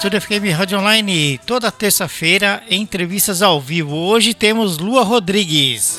[0.00, 3.94] Estúdio FM Rádio Online, toda terça-feira, entrevistas ao vivo.
[3.94, 5.98] Hoje temos Lua Rodrigues.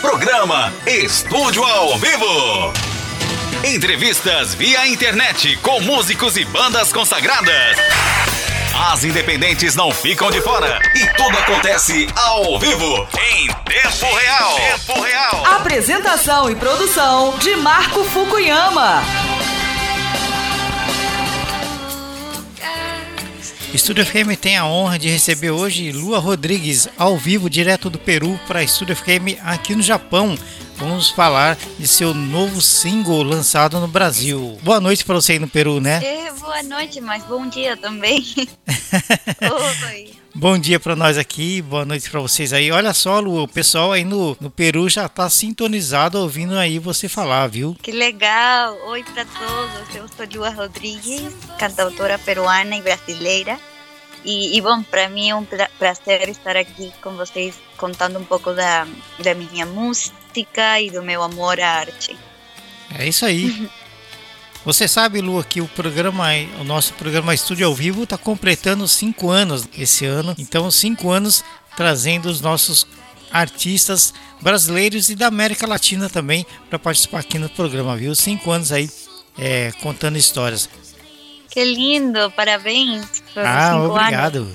[0.00, 2.72] Programa Estúdio ao Vivo.
[3.64, 7.76] Entrevistas via internet com músicos e bandas consagradas.
[8.90, 14.56] As independentes não ficam de fora e tudo acontece ao vivo, em tempo real.
[14.56, 15.46] Tempo real.
[15.54, 19.04] Apresentação e produção de Marco Fukuyama.
[23.76, 28.40] Estúdio FM tem a honra de receber hoje Lua Rodrigues, ao vivo, direto do Peru,
[28.46, 30.34] para Estúdio FM aqui no Japão.
[30.78, 34.58] Vamos falar de seu novo single lançado no Brasil.
[34.62, 36.02] Boa noite para você aí no Peru, né?
[36.02, 38.24] É, boa noite, mas bom dia também.
[39.90, 40.25] Oi.
[40.38, 42.70] Bom dia para nós aqui, boa noite para vocês aí.
[42.70, 47.08] Olha só, Lu, o pessoal aí no, no Peru já tá sintonizado ouvindo aí você
[47.08, 47.74] falar, viu?
[47.82, 48.76] Que legal!
[48.88, 53.58] Oi para todos, eu sou Lua Rodrigues, cantautora peruana e brasileira.
[54.22, 58.24] E, e bom, para mim é um pra prazer estar aqui com vocês contando um
[58.24, 58.86] pouco da,
[59.18, 62.14] da minha música e do meu amor à arte.
[62.98, 63.70] É isso aí.
[64.66, 66.26] Você sabe, Lu, que o programa,
[66.60, 70.34] o nosso programa Estúdio ao Vivo está completando cinco anos esse ano.
[70.36, 71.44] Então, cinco anos
[71.76, 72.84] trazendo os nossos
[73.30, 78.12] artistas brasileiros e da América Latina também para participar aqui no programa, viu?
[78.16, 78.90] Cinco anos aí
[79.38, 80.68] é, contando histórias.
[81.48, 83.22] Que lindo, parabéns.
[83.36, 84.52] Ah, obrigado.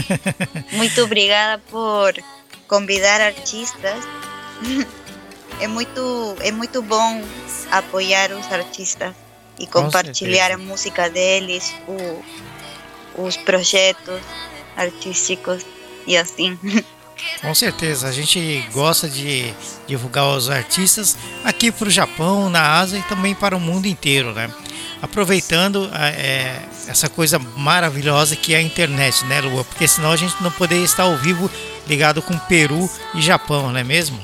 [0.72, 2.14] Muito obrigada por
[2.66, 4.02] convidar artistas.
[5.60, 7.22] É muito, é muito bom
[7.70, 9.14] apoiar os artistas
[9.58, 14.20] e compartilhar a música deles, o, os projetos
[14.76, 15.64] artísticos
[16.06, 16.58] e assim.
[17.40, 19.52] Com certeza, a gente gosta de
[19.86, 24.32] divulgar os artistas aqui para o Japão, na Ásia e também para o mundo inteiro,
[24.32, 24.50] né?
[25.00, 29.64] Aproveitando é, essa coisa maravilhosa que é a internet, né, Lua?
[29.64, 31.50] Porque senão a gente não poderia estar ao vivo
[31.86, 34.20] ligado com Peru e Japão, não é mesmo?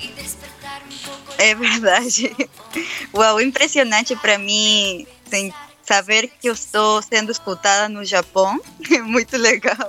[1.36, 2.34] É verdade.
[3.14, 5.52] Uau, impressionante para mim sem
[5.82, 9.88] saber que eu estou sendo escutada no Japão é muito legal.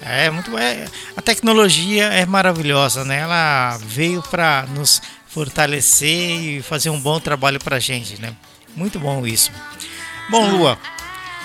[0.00, 3.20] É muito é, a tecnologia é maravilhosa, né?
[3.20, 8.36] Ela veio para nos fortalecer e fazer um bom trabalho para gente, né?
[8.76, 9.50] Muito bom isso.
[10.28, 10.78] Bom, Lua,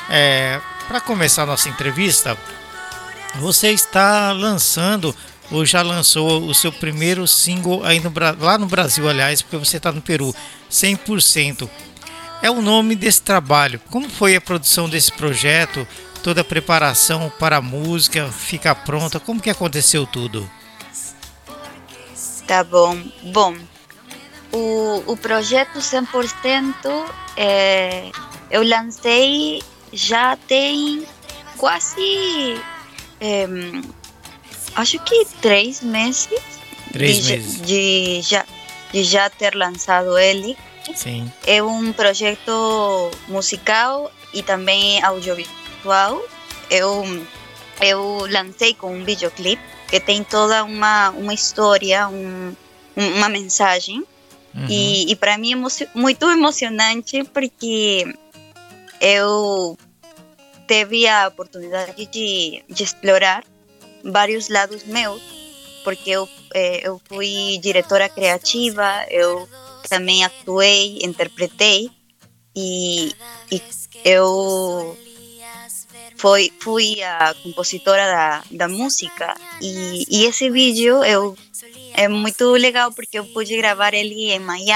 [0.09, 2.37] é, para começar a nossa entrevista,
[3.35, 5.15] você está lançando
[5.51, 9.77] ou já lançou o seu primeiro single aí no, lá no Brasil, aliás, porque você
[9.77, 10.35] está no Peru,
[10.69, 11.69] 100%
[12.41, 13.79] é o nome desse trabalho.
[13.89, 15.87] Como foi a produção desse projeto?
[16.23, 19.19] Toda a preparação para a música ficar pronta?
[19.19, 20.49] Como que aconteceu tudo?
[22.45, 22.99] Tá bom.
[23.23, 23.55] Bom,
[24.51, 27.05] o, o projeto 100%
[27.37, 28.11] é,
[28.49, 29.61] eu lancei
[29.93, 31.05] já tem
[31.57, 32.59] quase.
[33.21, 33.47] É,
[34.75, 36.29] acho que três meses.
[36.91, 37.61] Três de, meses.
[37.61, 38.45] De, já,
[38.91, 40.57] de já ter lançado ele.
[41.45, 46.21] É um projeto musical e também audiovisual.
[46.69, 47.25] Eu,
[47.81, 52.55] eu lancei com um videoclipe que tem toda uma, uma história, um,
[52.95, 54.03] uma mensagem.
[54.53, 54.67] Uhum.
[54.69, 55.55] E, e para mim é
[55.95, 58.15] muito emocionante porque
[58.99, 59.77] eu
[60.67, 63.43] teve a oportunidade de, de explorar
[64.03, 65.21] vários lados meus,
[65.83, 69.47] porque eu, eh, eu fui diretora criativa, eu
[69.87, 71.89] também atuei, interpretei
[72.55, 73.13] e,
[73.51, 73.61] e
[74.03, 74.97] eu
[76.15, 81.37] foi, fui a compositora da, da música e, e esse vídeo eu,
[81.93, 84.75] é muito legal porque eu pude gravar ele em Miami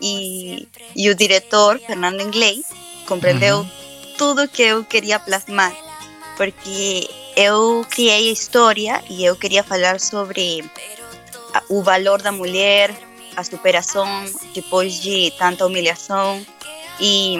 [0.00, 2.66] e, e o diretor, Fernando Inglês,
[3.06, 3.70] compreendeu uhum.
[4.16, 5.88] tudo que eu queria plasmar
[6.38, 10.64] porque eu criei a história e eu queria falar sobre
[11.68, 12.94] o valor da mulher,
[13.38, 14.08] a superação
[14.52, 16.44] depois de tanta humilhação.
[16.98, 17.36] E,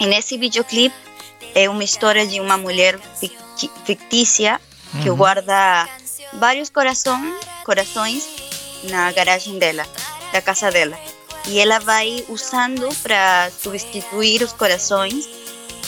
[0.00, 0.96] e nesse videoclipe
[1.54, 2.98] é uma história de uma mulher
[3.84, 4.58] fictícia
[5.02, 5.16] que uhum.
[5.16, 5.86] guarda
[6.32, 7.20] vários coração,
[7.66, 8.26] corações
[8.84, 9.86] na garagem dela,
[10.32, 10.98] da casa dela.
[11.46, 15.28] E ela vai usando para substituir os corações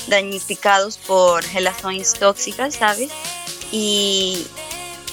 [0.06, 3.10] danificados por relações tóxicas, sabe?
[3.72, 4.46] E,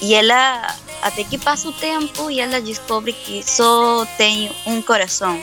[0.02, 5.38] e ela até que passa o tempo e ela descobre que só tem um coração.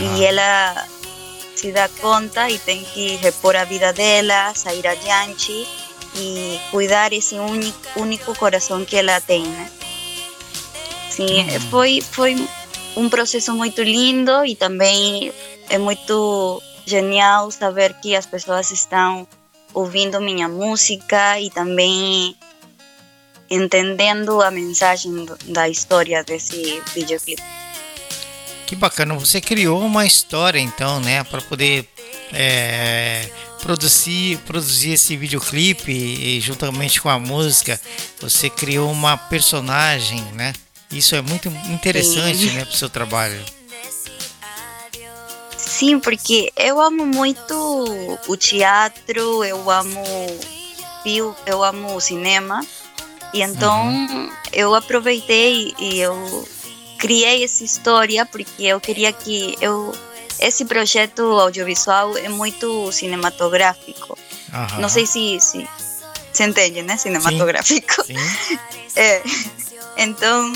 [0.00, 0.86] E ela
[1.54, 5.68] se dá conta e tem que repor a vida dela, sair adiante
[6.16, 9.70] e cuidar esse único, único coração que ela tem, né?
[11.10, 11.60] Sim, uhum.
[11.70, 12.48] foi, foi
[12.96, 15.30] um processo muito lindo e também
[15.68, 19.28] é muito genial saber que as pessoas estão
[19.74, 22.34] ouvindo minha música e também
[23.50, 27.42] entendendo a mensagem da história desse videoclipe.
[28.66, 31.88] Que bacana, você criou uma história então, né, para poder
[32.32, 33.28] é,
[33.60, 37.80] produzir, produzir esse videoclipe e juntamente com a música,
[38.20, 40.52] você criou uma personagem, né?
[40.90, 42.52] Isso é muito interessante, Sim.
[42.52, 43.40] né, para o seu trabalho.
[45.56, 47.54] Sim, porque eu amo muito
[48.28, 50.04] o teatro, eu amo
[51.46, 52.64] eu amo o cinema
[53.32, 54.30] e então uhum.
[54.52, 56.48] eu aproveitei e eu
[56.98, 59.92] criei essa história porque eu queria que eu
[60.38, 64.18] esse projeto audiovisual é muito cinematográfico.
[64.52, 64.80] Uhum.
[64.80, 65.68] Não sei se, se
[66.32, 66.96] se entende, né?
[66.96, 68.04] Cinematográfico.
[68.04, 68.16] Sim.
[68.16, 68.58] Sim.
[68.96, 69.22] É.
[69.98, 70.52] Então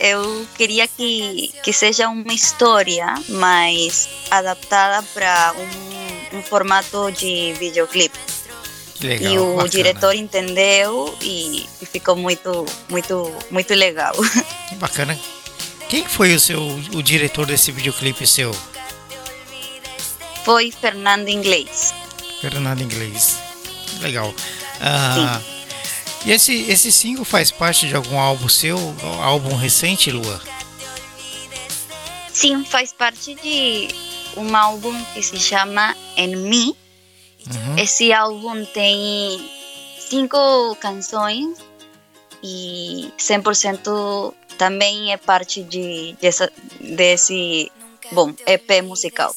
[0.00, 8.18] eu queria que, que seja uma história mais adaptada para um, um formato de videoclipe.
[9.00, 9.68] Legal, e o bacana.
[9.68, 14.14] diretor entendeu e, e, ficou muito, muito, muito legal.
[14.68, 15.18] Que bacana.
[15.88, 16.60] Quem foi o seu
[16.94, 18.54] o diretor desse videoclipe seu?
[20.44, 21.92] Foi Fernando Inglês.
[22.40, 23.38] Fernando Inglês.
[24.00, 24.34] Legal.
[24.80, 25.40] Ah,
[26.24, 28.78] e esse, esse single faz parte de algum álbum seu,
[29.22, 30.40] álbum recente, Lua?
[32.32, 33.88] Sim, faz parte de
[34.36, 36.76] um álbum que se chama En Me.
[37.54, 37.78] Uhum.
[37.78, 39.50] Esse álbum tem
[39.98, 41.58] cinco canções
[42.42, 46.50] e 100% também é parte de, dessa,
[46.80, 47.70] desse
[48.12, 49.34] bom EP musical.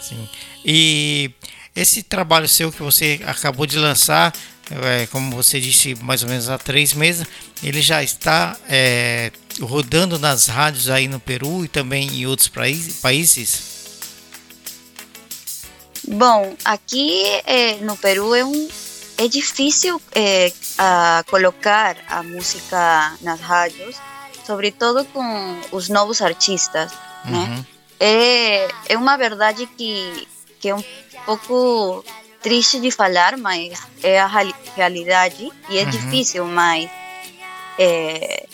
[0.00, 0.28] Sim.
[0.64, 1.30] E
[1.74, 4.32] esse trabalho seu que você acabou de lançar,
[4.70, 7.26] é, como você disse, mais ou menos há três meses,
[7.62, 13.71] ele já está é, rodando nas rádios aí no Peru e também em outros países?
[16.08, 18.68] Bom, aqui é, no Peru é um
[19.18, 23.96] é difícil é, a colocar a música nas rádios,
[24.44, 26.92] sobretudo com os novos artistas,
[27.24, 27.38] né?
[27.38, 27.56] uhum.
[27.56, 27.66] né?
[28.00, 30.26] É, é uma verdade que,
[30.58, 30.82] que é um
[31.24, 32.04] pouco
[32.42, 34.26] triste de falar, mas é a
[34.74, 35.90] realidade e é uhum.
[35.90, 36.90] difícil, mas
[37.78, 38.46] é,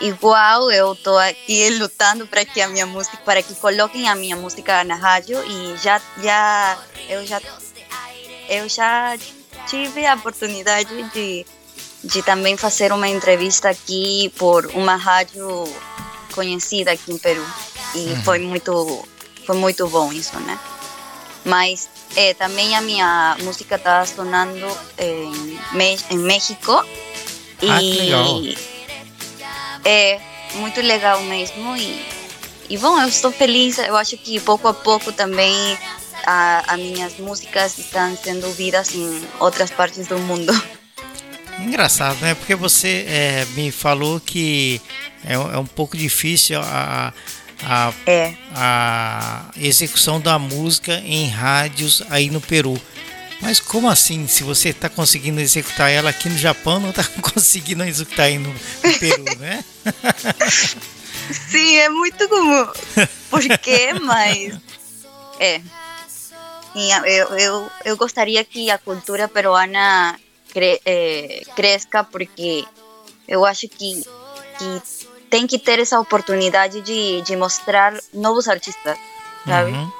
[0.00, 4.36] igual eu tô aqui lutando para que a minha música, para que coloquem a minha
[4.36, 6.78] música na rádio e já já
[7.08, 7.40] eu já
[8.48, 9.16] eu já
[9.66, 11.46] tive a oportunidade de,
[12.04, 15.64] de também fazer uma entrevista aqui por uma rádio
[16.34, 17.44] conhecida aqui em Peru.
[17.94, 18.22] E uhum.
[18.22, 19.08] foi muito
[19.44, 20.58] foi muito bom isso, né?
[21.44, 24.66] Mas é, também a minha música está sonando
[24.98, 25.58] em,
[26.10, 26.72] em México.
[26.72, 28.75] Ah, e.
[29.86, 30.20] é
[30.56, 31.76] muito legal mesmo.
[31.76, 32.04] E,
[32.68, 33.78] e bom, eu estou feliz.
[33.78, 35.78] Eu acho que pouco a pouco também
[36.26, 40.52] as minhas músicas estão sendo ouvidas em outras partes do mundo.
[41.60, 42.34] Engraçado, né?
[42.34, 44.80] Porque você é, me falou que
[45.24, 47.14] é, é, um pouco difícil a,
[47.62, 48.34] a, é.
[48.54, 52.80] a execução da música em rádios aí no Peru.
[53.40, 54.26] Mas como assim?
[54.26, 58.52] Se você está conseguindo executar ela aqui no Japão, não está conseguindo executar aí no,
[58.52, 59.64] no Peru, né?
[61.50, 62.66] Sim, é muito comum.
[63.30, 63.92] Por quê?
[64.00, 64.58] Mas
[65.40, 65.60] é,
[67.04, 70.18] eu, eu, eu gostaria que a cultura peruana
[70.52, 72.64] cre, é, cresça, porque
[73.26, 74.04] eu acho que,
[74.58, 74.82] que
[75.30, 78.96] tem que ter essa oportunidade de, de mostrar novos artistas,
[79.46, 79.72] sabe?
[79.72, 79.92] Uhum.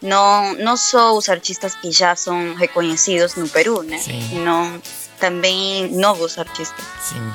[0.00, 3.98] Não, não só os artistas que já são reconhecidos no Peru, né?
[3.98, 4.28] Sim.
[4.30, 4.80] Senão
[5.18, 6.84] também novos artistas.
[7.02, 7.32] Sim.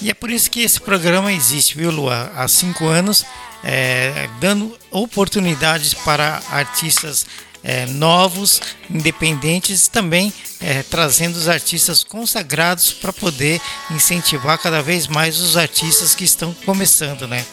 [0.00, 2.32] E é por isso que esse programa existe, viu, Lua?
[2.34, 3.24] Há cinco anos,
[3.62, 7.24] é, dando oportunidades para artistas
[7.62, 8.60] é, novos,
[8.90, 13.60] independentes, também é, trazendo os artistas consagrados para poder
[13.92, 17.44] incentivar cada vez mais os artistas que estão começando, né?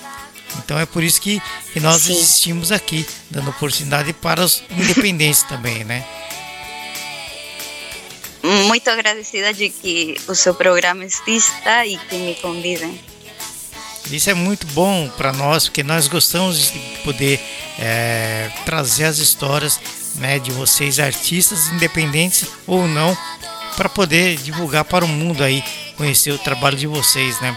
[0.58, 1.42] Então é por isso que,
[1.72, 2.14] que nós Sim.
[2.14, 6.06] existimos aqui, dando oportunidade para os independentes também, né?
[8.42, 13.00] Muito agradecida de que o seu programa exista e que me convidem.
[14.10, 17.40] Isso é muito bom para nós, porque nós gostamos de poder
[17.78, 19.80] é, trazer as histórias
[20.16, 23.16] né, de vocês, artistas independentes ou não,
[23.76, 25.64] para poder divulgar para o mundo aí,
[26.00, 27.56] conhecer o trabalho de vocês, né?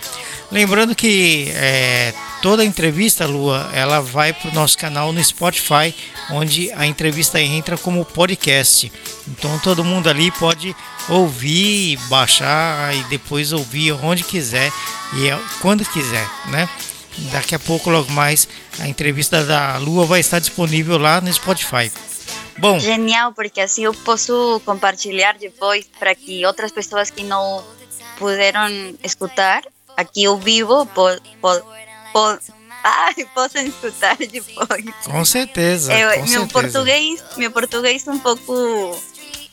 [0.50, 5.94] Lembrando que é, toda entrevista, Lua, ela vai para o nosso canal no Spotify,
[6.28, 8.92] onde a entrevista entra como podcast.
[9.28, 10.74] Então todo mundo ali pode
[11.08, 14.72] ouvir, baixar e depois ouvir onde quiser
[15.14, 16.68] e é, quando quiser, né?
[17.30, 18.48] Daqui a pouco, logo mais,
[18.80, 21.92] a entrevista da Lua vai estar disponível lá no Spotify.
[22.58, 27.62] Bom, Genial, porque assim eu posso compartilhar depois para que outras pessoas que não
[28.18, 28.68] puderam
[29.02, 29.62] escutar
[29.96, 31.08] aqui ao vivo po,
[31.40, 31.60] po,
[32.12, 32.38] po,
[32.84, 34.84] ai, possam escutar depois.
[35.04, 35.92] com certeza.
[35.92, 36.48] Eu, com meu certeza.
[36.52, 39.00] português, meu português é um pouco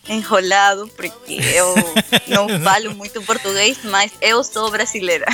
[0.07, 1.75] enrolado porque eu
[2.27, 5.25] não falo muito português, mas eu sou brasileira.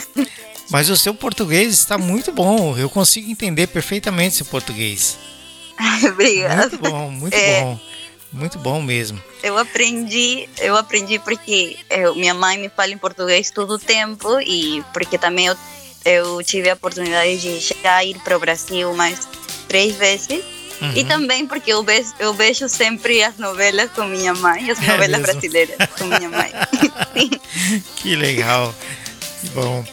[0.70, 2.76] Mas o seu português está muito bom.
[2.78, 5.18] Eu consigo entender perfeitamente seu português.
[6.10, 6.70] Obrigada.
[6.70, 7.62] Muito bom, muito É.
[7.62, 7.80] bom.
[8.36, 9.22] Muito bom mesmo.
[9.42, 14.40] Eu aprendi, eu aprendi porque eu, minha mãe me fala em português todo o tempo
[14.42, 15.56] e porque também eu,
[16.04, 19.28] eu tive a oportunidade de já ir para o Brasil mais
[19.68, 20.28] três vezes.
[20.94, 21.06] E Uhum.
[21.08, 25.22] também porque eu vejo, eu vejo sempre as novelas com minha mãe, as É novelas
[25.22, 25.24] mesmo?
[25.24, 26.52] brasileiras com minha mãe.
[27.96, 28.76] Que legal.
[29.40, 29.86] Que bom.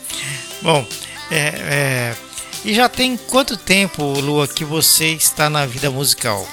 [0.60, 0.86] Bom,
[1.30, 2.16] é, é,
[2.64, 6.46] e já tem quanto tempo, Lua, que você está na vida musical?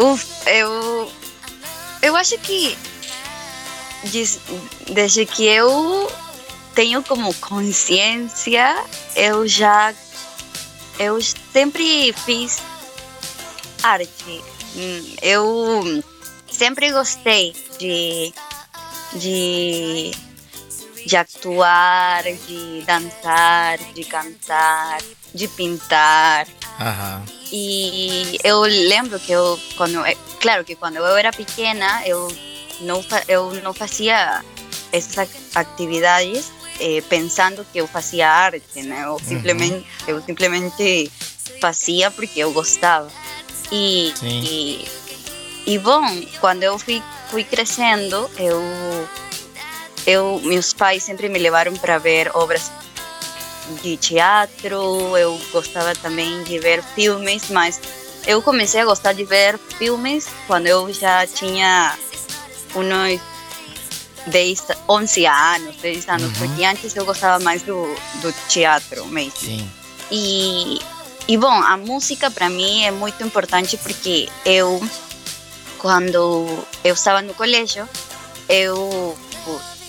[0.00, 1.12] Uf, eu.
[2.02, 2.76] Eu acho que.
[4.04, 4.40] des-
[4.88, 6.10] Desde que eu
[6.74, 8.76] tenho como consciência,
[9.14, 9.94] eu já.
[10.98, 11.18] Eu
[11.52, 12.58] sempre fiz
[13.82, 14.42] arte.
[14.76, 16.02] Hum, Eu
[16.50, 18.32] sempre gostei de.
[19.14, 20.10] de.
[21.06, 24.98] de actuar, de dançar, de cantar,
[25.34, 26.46] de pintar.
[26.78, 27.22] Aham.
[27.52, 32.28] E eu lembro que eu, quando, é claro que quando eu era pequena, eu
[32.80, 34.44] não, eu não fazia
[34.92, 39.02] essas ac- atividades eh, pensando que eu fazia arte, né?
[39.06, 41.10] Eu simplesmente, eu simplesmente
[41.60, 43.08] fazia porque eu gostava.
[43.72, 44.88] E, e,
[45.66, 46.02] e bom,
[46.40, 48.60] quando eu fui, fui crescendo, eu,
[50.06, 52.70] eu, meus pais sempre me levaram para ver obras
[53.82, 57.80] de teatro, eu gostava também de ver filmes, mas
[58.26, 61.96] eu comecei a gostar de ver filmes quando eu já tinha
[62.74, 63.20] uns
[64.26, 66.48] 10, 11 anos, 10 anos, Uhum.
[66.48, 69.32] porque antes eu gostava mais do, do teatro mesmo.
[69.38, 69.70] Sim.
[70.10, 70.78] E,
[71.28, 74.82] e bom, a música para mim é muito importante porque eu,
[75.78, 77.88] quando eu estava no colégio,
[78.48, 79.16] eu,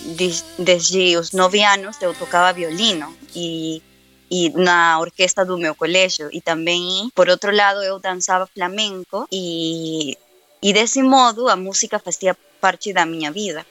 [0.02, 3.82] des- desde os nove anos, eu tocava violino e,
[4.30, 6.30] e na orquestra do meu colégio.
[6.32, 10.18] E também, por outro lado, eu dançava flamenco e,
[10.62, 13.66] e desse modo a música fazia parte da minha vida.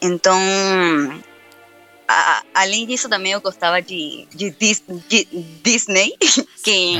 [0.00, 0.38] Então,
[2.08, 5.24] a- além disso, também eu gostava de, de, Dis- de
[5.62, 6.14] Disney,
[6.62, 6.96] que,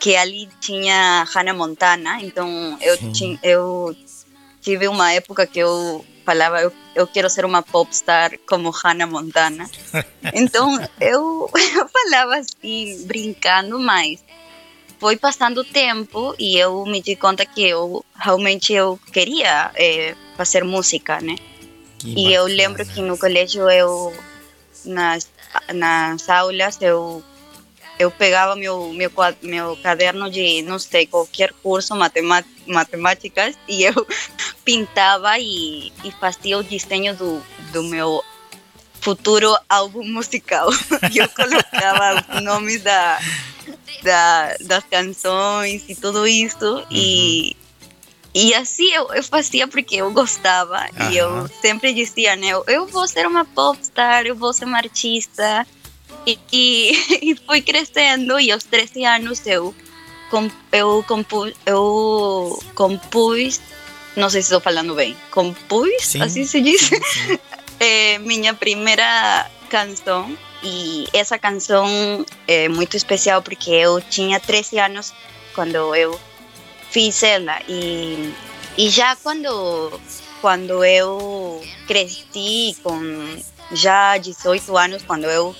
[0.00, 2.20] que ali tinha Hannah Montana.
[2.22, 3.96] Então, eu, ti- eu
[4.60, 9.70] tive uma época que eu falava, eu, eu quero ser uma popstar como Hannah Montana.
[10.34, 14.22] Então, eu, eu falava assim, brincando, mas
[14.98, 20.14] foi passando o tempo e eu me di conta que eu realmente eu queria eh,
[20.36, 21.36] fazer música, né?
[21.98, 22.56] Que E eu bacana.
[22.62, 24.12] lembro que no colégio eu
[24.84, 25.28] nas
[25.72, 27.22] nas aulas eu
[27.98, 29.10] eu pegava meu meu
[29.42, 31.94] meu caderno de não sei qualquer curso
[32.66, 34.06] matemáticas e eu
[34.64, 38.22] pintava e, e fazia o desenho do do meu
[39.06, 40.68] futuro álbum musical.
[41.12, 43.20] E eu colocava os nomes da,
[44.02, 46.84] da, das canções e tudo isso.
[46.90, 47.56] E,
[48.34, 50.86] e assim eu, eu fazia porque eu gostava.
[51.10, 52.48] E eu sempre dizia, né?
[52.48, 55.64] Eu, eu vou ser uma popstar, eu vou ser uma artista.
[56.26, 59.74] E, e, e fui crescendo e aos 13 anos eu,
[60.30, 63.60] com, eu, compu, eu compus,
[64.16, 66.80] não sei se estou falando bem, compus, Sim, assim se diz?
[66.80, 67.38] sim, sim.
[67.78, 71.86] é minha primeira canção e essa canção
[72.48, 75.14] é muito especial porque eu tinha 13 anos
[75.54, 76.18] quando eu
[76.90, 78.32] fiz ela e,
[78.76, 80.00] e já quando
[80.40, 83.36] quando eu cresci com
[83.72, 85.54] já 18 anos quando eu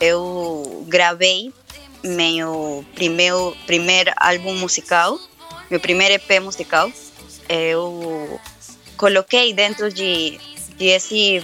[0.00, 1.52] eu gravei
[2.02, 5.18] meu primeiro primeiro álbum musical
[5.70, 6.90] meu primeiro EP musical.
[7.48, 8.40] Eu
[8.96, 10.38] coloquei dentro de,
[10.76, 11.40] de esse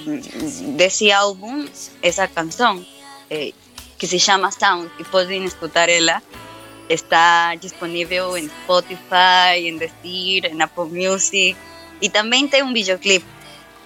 [0.76, 1.66] desse álbum
[2.02, 2.84] essa canção
[3.30, 3.52] eh,
[3.96, 6.20] que se chama Sound e podem escutar ela.
[6.88, 11.56] Está disponível em Spotify, em Deezer, em Apple Music
[12.00, 13.26] e também tem um videoclipe.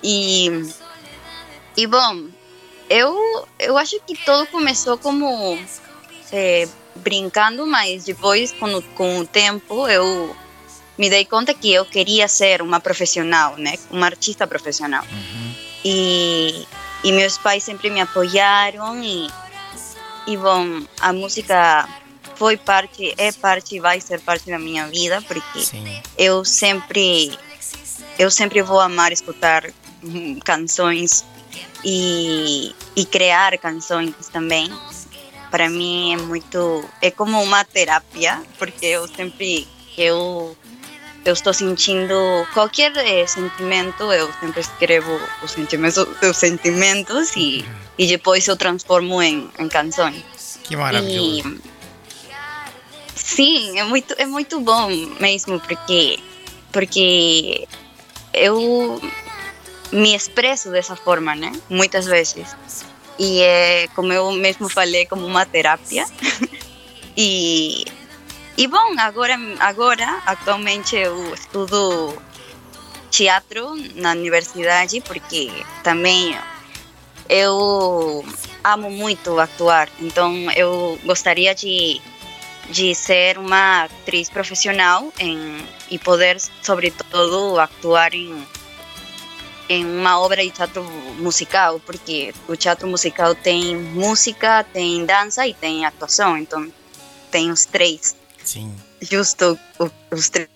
[0.03, 0.50] E
[1.77, 2.29] e bom
[2.91, 5.59] eu eu acho que tudo começou como
[6.33, 10.37] eh, brincando mas depois com o, com o tempo eu
[10.99, 13.79] me dei conta que eu queria ser uma profissional, né?
[13.91, 15.03] Uma artista profissional.
[15.11, 15.55] Uhum.
[15.83, 16.67] E,
[17.03, 19.27] e meus pais sempre me apoiaram e,
[20.27, 21.89] e bom, a música
[22.35, 26.03] foi parte, é parte e vai ser parte da minha vida, porque Sim.
[26.19, 27.39] eu sempre
[28.19, 29.71] eu sempre vou amar escutar
[30.45, 31.25] canções
[31.85, 34.71] e, e criar canções também.
[35.50, 39.66] Para mim é muito é como uma terapia, porque eu sempre
[39.97, 40.57] eu
[41.25, 42.14] eu estou sentindo
[42.54, 47.64] qualquer eh, sentimento, eu sempre escrevo os sentimentos, os sentimentos e,
[47.99, 50.25] e depois eu transformo em, em canções.
[50.62, 51.49] Que maravilhoso.
[51.49, 51.61] E
[53.14, 54.88] sim, é muito é muito bom
[55.21, 56.19] mesmo porque
[56.73, 57.66] porque
[58.33, 59.00] eu
[59.93, 61.53] me expresso dessa forma, né?
[61.69, 62.57] Muitas vezes.
[63.19, 66.07] E é como eu mesmo falei, como uma terapia.
[67.17, 67.85] e
[68.57, 72.15] e bom, agora agora atualmente eu estudo
[73.11, 75.51] teatro na universidade porque
[75.83, 76.37] também
[77.29, 78.25] eu
[78.63, 82.01] amo muito atuar, então eu gostaria de,
[82.69, 85.57] de ser uma atriz profissional em,
[85.91, 88.47] e poder, sobretudo, atuar em,
[89.71, 90.83] em uma obra de teatro
[91.19, 96.67] musical, porque o teatro musical tem música, tem dança e tem atuação, então
[97.31, 98.75] tem os três, Sim.
[99.00, 99.57] justo
[100.11, 100.49] os três,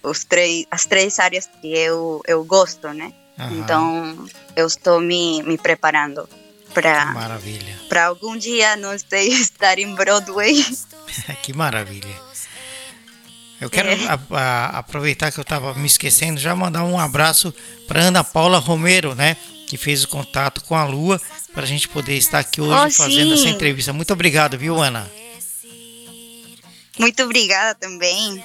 [0.00, 3.12] os três, as três áreas que eu, eu gosto, né?
[3.36, 3.58] Aham.
[3.58, 6.28] Então, eu estou me, me preparando
[6.72, 7.74] para Maravilha.
[7.88, 10.64] para algum dia, não sei, estar em Broadway.
[11.42, 12.25] que maravilha.
[13.60, 13.94] Eu quero É.
[14.06, 17.54] a- a- aproveitar que eu estava me esquecendo, já mandar um abraço
[17.88, 19.36] para Ana Paula Romero, né?
[19.66, 21.20] Que fez o contato com a Lua
[21.54, 23.40] para a gente poder estar aqui hoje Oh, fazendo sim.
[23.42, 23.92] essa entrevista.
[23.92, 25.10] Muito obrigado, viu, Ana?
[26.98, 28.42] Muito obrigada também.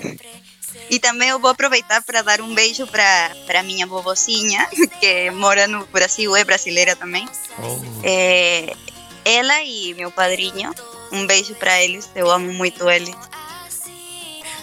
[0.89, 4.67] E também eu vou aproveitar para dar um beijo para minha vovocinha,
[4.99, 7.27] que mora no Brasil, é brasileira também.
[7.59, 8.73] Oh, É,
[9.25, 10.73] ela e meu padrinho.
[11.11, 13.13] Um beijo para eles, eu amo muito eles.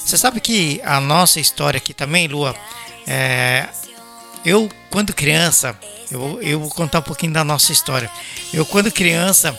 [0.08, 2.56] Você sabe que a nossa história aqui também, Lua,
[3.06, 3.68] é,
[4.42, 5.78] eu quando criança,
[6.10, 8.10] eu, eu vou contar um pouquinho da nossa história.
[8.50, 9.54] Eu quando criança,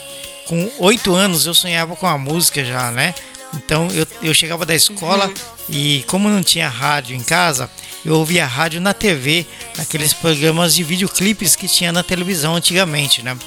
[0.48, 3.14] com oito anos, eu sonhava com a música já, né?
[3.54, 5.32] Então eu, eu chegava da escola
[5.70, 7.70] e como não tinha rádio em casa,
[8.04, 9.46] eu ouvia rádio na TV,
[9.78, 13.38] naqueles programas de videoclipes que tinha na televisão antigamente, né?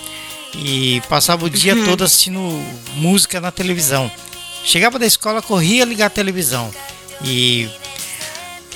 [0.55, 2.41] E passava o dia todo assistindo
[2.95, 4.09] música na televisão.
[4.65, 6.73] Chegava da escola, corria ligar a televisão.
[7.25, 7.69] E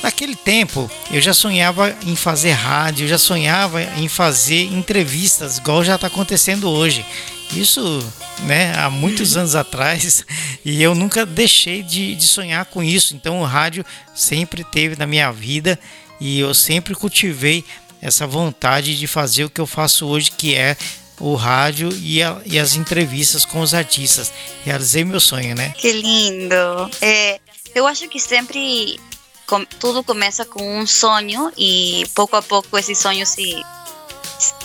[0.03, 5.85] naquele tempo eu já sonhava em fazer rádio, eu já sonhava em fazer entrevistas, igual
[5.85, 7.05] já está acontecendo hoje.
[7.53, 8.05] Isso
[8.41, 10.25] né, há muitos anos atrás
[10.65, 13.15] e eu nunca deixei de, de sonhar com isso.
[13.15, 15.79] Então o rádio sempre teve na minha vida
[16.21, 17.65] e eu sempre cultivei
[18.03, 20.77] essa vontade de fazer o que eu faço hoje, que é
[21.19, 24.33] o rádio e, a- e as entrevistas com os artistas.
[24.65, 25.73] Realizei meu sonho, né?
[25.79, 26.91] Que lindo.
[27.01, 27.41] É,
[27.79, 28.99] eu acho que sempre
[29.47, 33.62] com- tudo começa com um sonho e pouco a pouco esse sonho se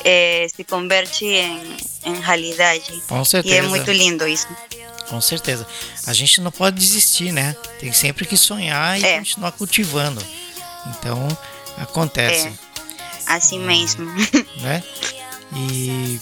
[0.04, 3.02] é, se converte em, em realidade.
[3.08, 3.56] Com E certeza.
[3.56, 4.48] é muito lindo isso.
[5.08, 5.66] Com certeza.
[6.08, 7.56] A gente não pode desistir, né?
[7.80, 9.18] Tem sempre que sonhar e É.
[9.20, 10.26] continuar cultivando.
[10.88, 11.28] Então,
[11.78, 12.54] acontece, É.
[13.28, 14.06] Assim mesmo.
[14.62, 14.84] né?
[15.56, 16.20] E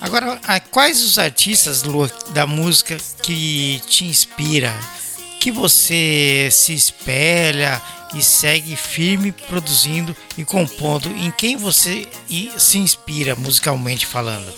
[0.00, 0.38] agora,
[0.70, 4.72] quais os artistas Lua, da música que te inspira,
[5.42, 7.82] que você se espelha
[8.14, 11.08] e segue firme produzindo e compondo?
[11.08, 12.06] Em quem você
[12.56, 14.54] se inspira musicalmente falando?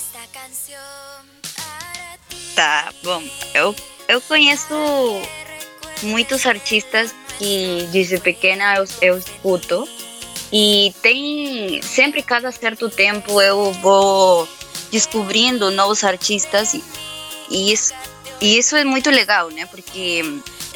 [2.55, 3.23] Tá, bom,
[3.55, 3.75] eu,
[4.09, 4.75] eu conheço
[6.03, 9.89] muitos artistas que desde pequena eu, eu escuto
[10.53, 14.47] e tem sempre cada certo tempo eu vou
[14.93, 16.85] descobrindo novos artistas e,
[17.49, 17.95] e isso
[18.41, 19.65] e isso é muito legal, né?
[19.65, 20.23] Porque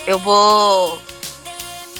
[0.08, 0.98] eu vou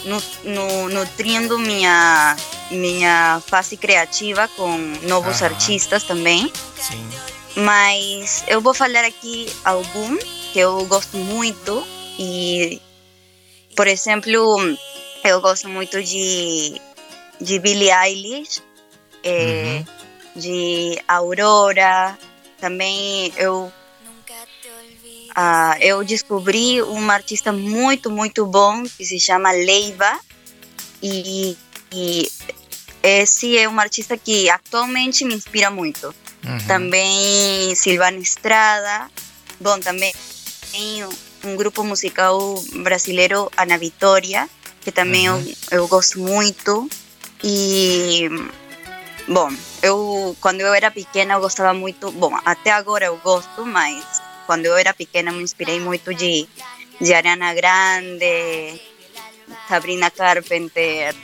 [0.05, 2.35] nu, nu, nutrindo minha
[2.71, 5.53] minha fase criativa com novos Aham.
[5.53, 6.51] artistas também.
[6.77, 7.09] Sim.
[7.57, 10.17] Mas eu vou falar aqui algum
[10.53, 11.87] que eu gosto muito
[12.19, 12.81] e,
[13.77, 14.33] por exemplo,
[15.25, 16.81] eu gosto muito de,
[17.41, 18.63] de Billie Eilish,
[19.25, 19.83] eh,
[20.37, 22.17] de Aurora,
[22.61, 23.73] também eu
[25.41, 30.19] ah, eu descobri uma artista muito, muito bom que se chama Leiva
[31.01, 31.57] e,
[31.93, 32.29] e
[33.01, 36.13] esse é um artista que atualmente me inspira muito.
[36.45, 36.59] Uhum.
[36.67, 39.09] Também Silvana Estrada.
[39.61, 40.13] Bom, também
[40.73, 41.05] tem
[41.45, 46.91] um grupo musical brasileiro, Ana Vitória, que também eu, eu gosto muito.
[47.45, 48.29] E,
[49.29, 49.53] bom,
[49.85, 52.11] eu quando eu era pequena eu gostava muito.
[52.11, 56.49] Bom, até agora eu gosto, mas quando eu era pequena me inspirei muito de,
[56.99, 58.81] de Ariana Grande,
[59.69, 61.15] Sabrina Carpenter,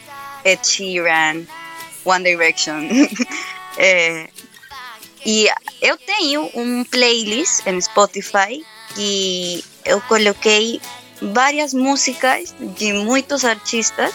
[0.44, 1.46] Ed Sheeran,
[2.04, 2.86] One Direction.
[3.78, 4.28] é,
[5.24, 5.48] e
[5.80, 6.50] eu tenho
[6.90, 8.62] playlist em Spotify
[8.94, 10.78] que eu coloquei
[11.22, 14.14] várias músicas de muitos artistas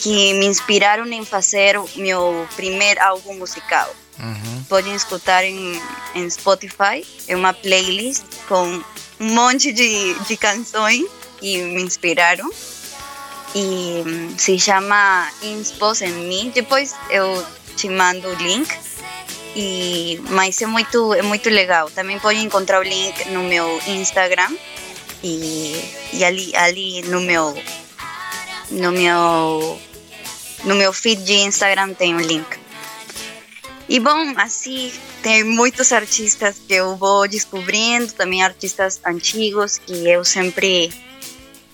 [0.00, 3.92] que me inspiraram em fazer meu primeiro álbum musical.
[4.22, 4.64] Uhum.
[4.68, 5.80] Podem escutar em,
[6.14, 8.80] em Spotify, é uma playlist com
[9.18, 11.04] um monte de, de canções
[11.38, 12.48] que me inspiraram.
[13.54, 16.52] E hum, se chama Inspos em mim.
[16.54, 17.44] Depois eu
[17.76, 18.68] te mando o link.
[19.54, 21.90] E, mas é muito, é muito legal.
[21.90, 24.56] Também pode encontrar o link no meu Instagram
[25.22, 25.78] e,
[26.12, 27.54] e ali, ali no meu
[28.70, 29.78] no meu
[30.64, 32.61] no meu feed de Instagram tem o link.
[33.92, 34.90] E bom, assim
[35.22, 40.90] tem muitos artistas que eu vou descobrindo, também artistas antigos que eu sempre,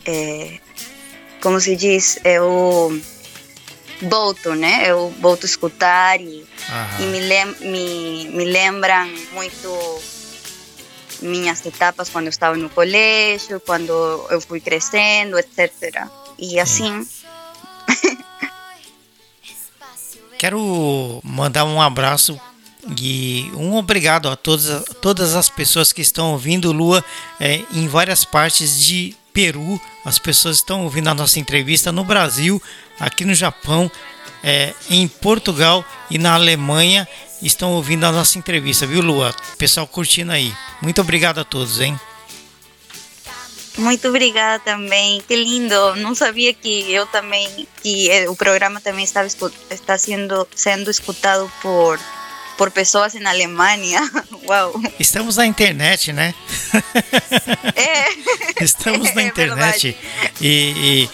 [0.04, 0.59] é,
[1.40, 3.00] como se diz, eu
[4.02, 4.90] volto, né?
[4.90, 6.44] Eu volto a escutar e,
[6.98, 10.02] e me, lem me, me lembram muito
[11.22, 13.92] minhas etapas quando eu estava no colégio, quando
[14.28, 16.09] eu fui crescendo, etc.
[16.37, 17.07] E assim.
[20.38, 22.40] Quero mandar um abraço
[22.96, 27.05] e um obrigado a todas, todas as pessoas que estão ouvindo Lua
[27.40, 29.81] é, em várias partes de Peru.
[30.05, 32.62] As pessoas estão ouvindo a nossa entrevista no Brasil,
[33.01, 33.90] aqui no Japão,
[34.42, 37.07] é, em Portugal e na Alemanha
[37.42, 39.35] estão ouvindo a nossa entrevista, viu, Lua?
[39.59, 40.55] Pessoal curtindo aí.
[40.81, 41.98] Muito obrigado a todos, hein?
[43.79, 45.97] Muito obrigada também, que lindo.
[45.97, 49.27] Não sabia que eu também, que o programa também estava
[49.71, 51.99] está sendo sendo escutado por
[52.59, 54.01] por pessoas na Alemanha.
[54.45, 54.75] Uau!
[54.99, 56.35] Estamos na internet, né?
[57.75, 58.09] É.
[58.62, 61.11] Estamos na internet é e, e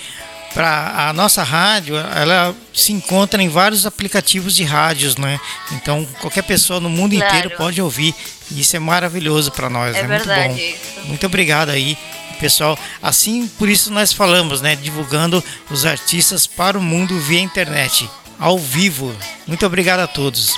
[0.54, 5.38] para a nossa rádio, ela se encontra em vários aplicativos de rádios, né?
[5.72, 7.36] Então qualquer pessoa no mundo claro.
[7.36, 8.14] inteiro pode ouvir.
[8.50, 10.76] E isso é maravilhoso para nós, é, é verdade muito bom.
[11.00, 11.08] Isso.
[11.08, 11.98] Muito obrigado aí,
[12.34, 12.78] pessoal.
[13.02, 14.76] Assim, por isso nós falamos, né?
[14.76, 19.14] Divulgando os artistas para o mundo via internet, ao vivo.
[19.46, 20.54] Muito obrigado a todos.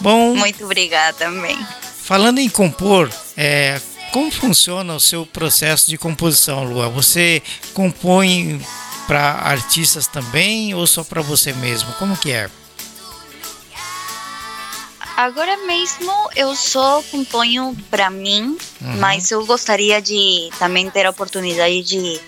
[0.00, 0.34] Bom.
[0.34, 1.58] Muito obrigada também.
[2.02, 3.80] Falando em compor, é,
[4.12, 6.88] como funciona o seu processo de composição, Lua?
[6.88, 7.42] Você
[7.74, 8.60] compõe
[9.06, 11.92] para artistas também ou só para você mesmo?
[11.94, 12.48] Como que é?
[15.16, 18.96] Agora mesmo eu só componho para mim, uhum.
[18.98, 22.20] mas eu gostaria de também ter a oportunidade de,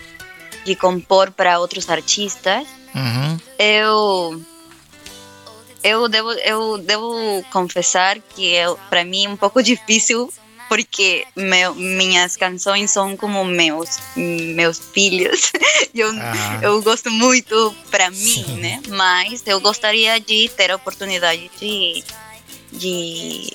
[0.65, 2.67] de compor para outros artistas.
[2.95, 3.39] Uhum.
[3.59, 4.41] Eu
[5.83, 8.55] eu devo eu devo confessar que
[8.89, 10.33] para mim é um pouco difícil
[10.67, 15.51] porque meu, minhas canções são como meus meus filhos.
[15.93, 16.59] eu, ah.
[16.61, 18.59] eu gosto muito para mim, Sim.
[18.59, 18.81] né?
[18.87, 22.03] Mas eu gostaria de ter a oportunidade de,
[22.71, 23.51] de,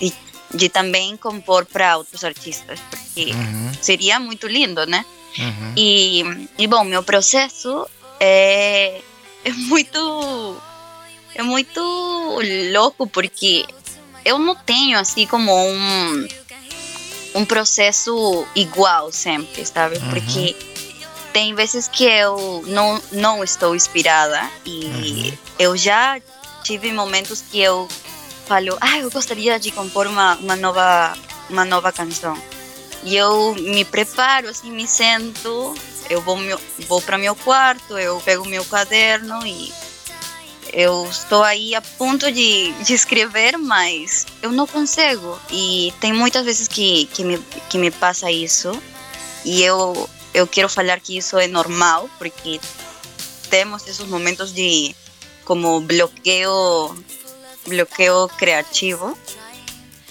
[0.00, 0.12] de,
[0.54, 3.72] de também compor para outros artistas, porque uhum.
[3.80, 5.04] seria muito lindo, né?
[5.38, 5.72] Uhum.
[5.76, 7.86] E, e bom, meu processo
[8.18, 9.00] é,
[9.44, 10.56] é muito
[11.34, 11.80] é muito
[12.72, 13.66] louco porque
[14.24, 16.28] eu não tenho assim como um
[17.34, 19.98] um processo igual sempre, sabe?
[19.98, 20.08] Uhum.
[20.10, 20.56] Porque
[21.34, 25.38] tem vezes que eu não, não estou inspirada e uhum.
[25.58, 26.18] eu já
[26.64, 27.86] tive momentos que eu
[28.46, 31.14] falo, ah, eu gostaria de compor uma, uma nova
[31.48, 32.36] uma nova canção.
[33.02, 35.74] E eu me preparo, assim, me sento,
[36.10, 39.72] eu vou, meu, vou para meu quarto, eu pego meu caderno e
[40.72, 45.38] eu estou aí a ponto de, de escrever, mas eu não consigo.
[45.50, 48.72] E tem muitas vezes que, que, me, que me passa isso.
[49.44, 52.60] E eu, eu quero falar que isso é normal, porque
[53.48, 54.94] temos esses momentos de
[55.44, 56.50] como bloqueio,
[57.68, 59.16] bloqueio criativo.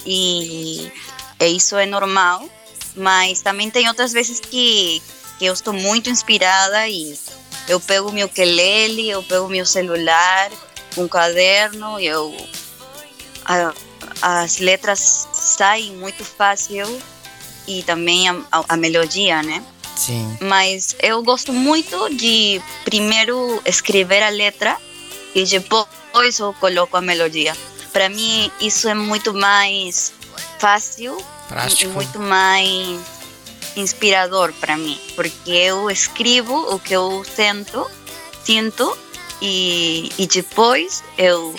[0.05, 0.91] E,
[1.39, 2.47] e isso é normal.
[2.95, 5.01] Mas também tem outras vezes que,
[5.37, 7.17] que eu estou muito inspirada e
[7.67, 10.51] eu pego meu ukulele, eu pego meu celular,
[10.97, 12.33] um caderno, eu
[13.43, 13.73] a,
[14.21, 16.85] as letras saem muito fácil
[17.67, 19.63] e também a, a, a, melodia, né?
[19.95, 20.37] Sim.
[20.41, 24.77] Mas eu gosto muito de primeiro escrever a letra
[25.33, 25.85] e depois
[26.23, 27.55] eu coloco a melodia.
[27.91, 30.13] Para mim isso é muito mais
[30.59, 31.83] fácil Prático.
[31.83, 32.99] e muito mais
[33.75, 37.89] inspirador para mim, porque eu escrevo o que eu sinto,
[38.43, 38.97] sinto
[39.41, 41.53] e, e depois eu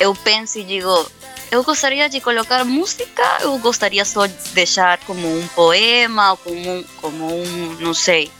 [0.00, 1.10] eu penso e digo
[1.50, 6.70] eu gostaria de colocar música, eu gostaria só de deixar como um poema, ou como
[6.70, 8.30] um, como um não sei,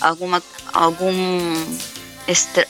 [0.00, 1.78] alguma, algum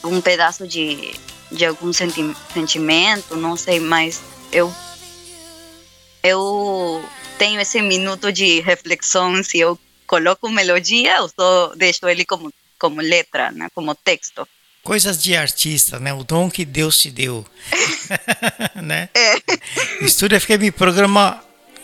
[0.05, 1.15] um pedaço de,
[1.53, 4.73] de algum senti sentimento, não sei, mas eu
[6.23, 7.05] eu
[7.39, 13.01] tenho esse minuto de reflexão se eu coloco melodia ou só deixo ele como como
[13.01, 14.47] letra, né, como texto.
[14.83, 16.13] Coisas de artista, né?
[16.13, 17.47] O dom que Deus te deu.
[18.83, 19.09] né?
[19.15, 20.05] É.
[20.05, 21.43] Estúdio FM programa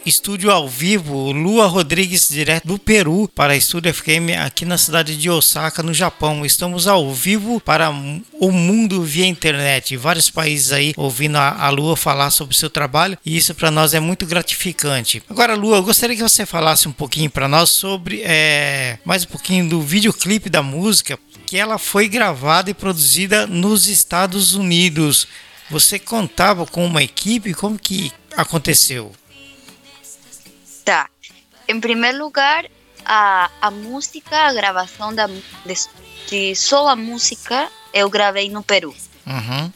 [0.09, 5.29] Estúdio ao vivo, Lua Rodrigues, direto do Peru, para Estúdio FM aqui na cidade de
[5.29, 6.47] Osaka, no Japão.
[6.47, 11.95] Estamos ao vivo para o mundo via internet, vários países aí ouvindo a, a Lua
[11.95, 15.23] falar sobre o seu trabalho e isso para nós é muito gratificante.
[15.29, 19.29] Agora, Lua, eu gostaria que você falasse um pouquinho para nós sobre é, mais um
[19.29, 25.29] pouquinho do videoclipe da música, que ela foi gravada e produzida nos Estados Unidos.
[25.71, 27.53] Você contava com uma equipe?
[27.53, 29.13] Como que aconteceu?
[30.89, 31.11] Tá.
[31.69, 32.65] Em primeiro lugar,
[33.05, 35.75] a, a música, a gravação da, de,
[36.27, 38.97] de só a música, eu gravei no Peru.
[39.27, 39.71] Uhum.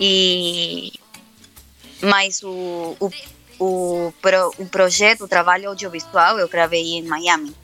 [0.00, 0.92] E
[2.02, 3.10] mas o, o,
[3.60, 7.54] o, pro, o projeto, o trabalho audiovisual, eu gravei em Miami.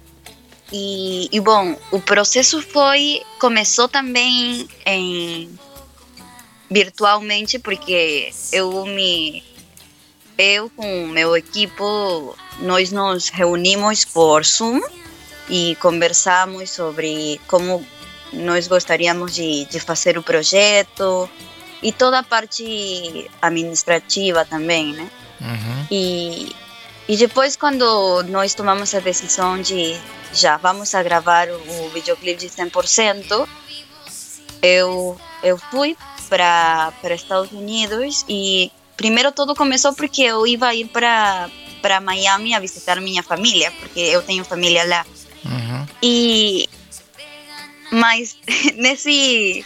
[0.73, 5.59] E, e, bom, o processo foi começou também em
[6.71, 9.43] virtualmente porque eu me
[10.39, 14.81] eu com meu equipo nós nos reunimos por Zoom
[15.49, 17.85] e conversamos sobre como
[18.33, 21.29] nós gostaríamos de, de fazer o projeto
[21.83, 25.11] e toda a parte administrativa também, né?
[25.41, 25.87] Uhum.
[25.91, 26.57] E,
[27.09, 29.97] e depois quando nós tomamos a decisão de
[30.33, 33.47] já vamos a gravar o videoclipe de 100%,
[34.63, 35.97] eu, eu fui
[36.29, 41.51] para Estados Unidos e primeiro tudo começou porque eu ia ir para
[41.83, 45.05] para Miami a visitar minha família, porque eu tenho família lá.
[45.45, 45.87] Uhum.
[46.03, 46.69] E
[47.91, 48.37] mas
[48.75, 49.65] nesse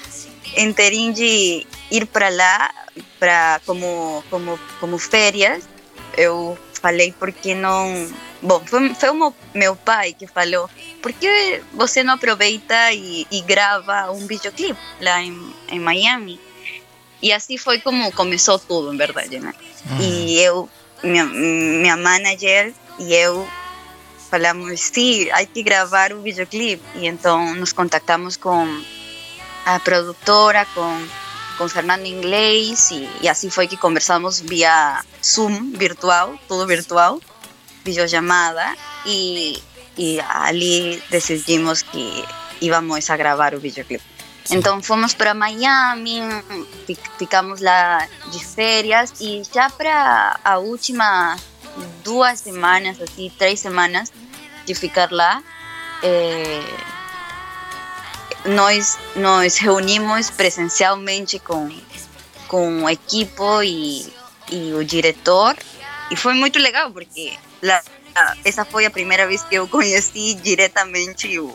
[0.56, 2.70] interim de ir para lá
[3.18, 5.68] para como como como férias,
[6.16, 8.08] eu falei porque não
[8.40, 10.70] Bom, foi, foi o meu pai que falou:
[11.02, 16.40] por que você não aproveita e, e grava um videoclipe lá em, em Miami?
[17.20, 19.52] E assim foi como começou tudo, em verdade, né?
[19.90, 20.00] Uhum.
[20.00, 20.68] E eu,
[21.02, 23.48] minha, minha manager e eu
[24.30, 26.82] falamos: sim, há que gravar o videoclipe.
[26.96, 28.82] E então nos contactamos com
[29.66, 31.06] a produtora, com
[31.58, 37.20] com Fernando Inglês e, e assim foi que conversamos via Zoom virtual, tudo virtual
[37.84, 39.60] videollamada e,
[39.96, 42.24] e ali decidimos que
[42.60, 44.04] íbamos a gravar o videoclipe.
[44.50, 46.20] Então fomos para Miami,
[47.18, 51.36] ficamos lá de férias e já para a última
[52.02, 54.12] duas semanas, assim, três semanas
[54.64, 55.42] de ficar lá,
[56.02, 56.62] eh,
[58.46, 61.70] nós nos reunimos presencialmente com,
[62.46, 64.12] com o equipo e,
[64.50, 65.56] e o diretor
[66.10, 67.82] e foi muito legal porque la,
[68.44, 71.54] essa foi a primeira vez que eu conheci diretamente o,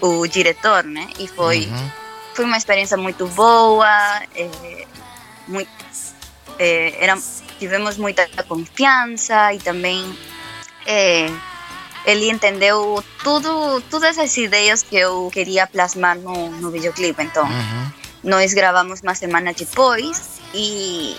[0.00, 1.08] o diretor, né?
[1.18, 1.90] E foi, uhum.
[2.38, 4.86] Foi uma experiência muito boa, é,
[5.48, 5.68] muito,
[6.56, 7.18] é, era,
[7.58, 10.16] tivemos muita confiança e também
[10.86, 11.26] é,
[12.04, 17.20] ele entendeu tudo, todas as ideias que eu queria plasmar no, no videoclipe.
[17.24, 17.90] Então, uhum.
[18.22, 21.16] nós gravamos uma semana depois e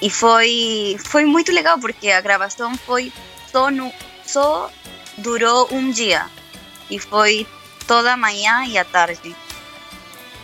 [0.00, 3.12] e foi, foi muito legal, porque a gravação foi
[3.52, 3.92] só, no,
[4.24, 4.70] só
[5.18, 6.24] durou um dia.
[6.88, 7.46] E foi
[7.86, 9.36] toda a manhã e a tarde.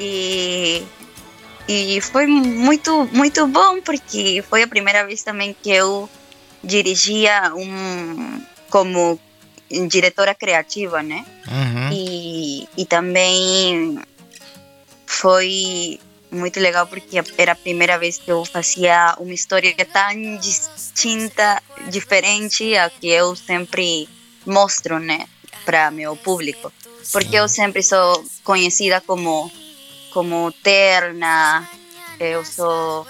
[0.01, 0.85] E,
[1.69, 6.09] e foi muito, muito bom, porque foi a primeira vez também que eu
[6.63, 9.19] dirigia um como
[9.89, 11.25] diretora criativa, né?
[11.47, 11.91] Uhum.
[11.93, 13.99] E, e também
[15.07, 21.63] foi muito legal porque era a primeira vez que eu fazia uma história tão distinta,
[21.91, 24.09] diferente a que eu sempre
[24.45, 25.27] mostro, né,
[25.65, 26.73] para meu público.
[27.13, 29.51] Porque eu sempre sou conhecida como
[30.13, 31.69] como terna,
[32.19, 33.07] eu sou,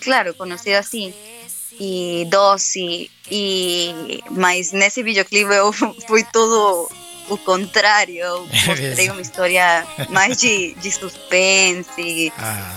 [0.00, 1.14] claro, conhecida assim
[1.78, 5.72] e doce e mas nesse videoclipe eu
[6.06, 6.90] fui tudo
[7.30, 8.18] o contrário.
[8.26, 12.32] Eu mostrei uma história mais de, de suspense.
[12.36, 12.76] Ah.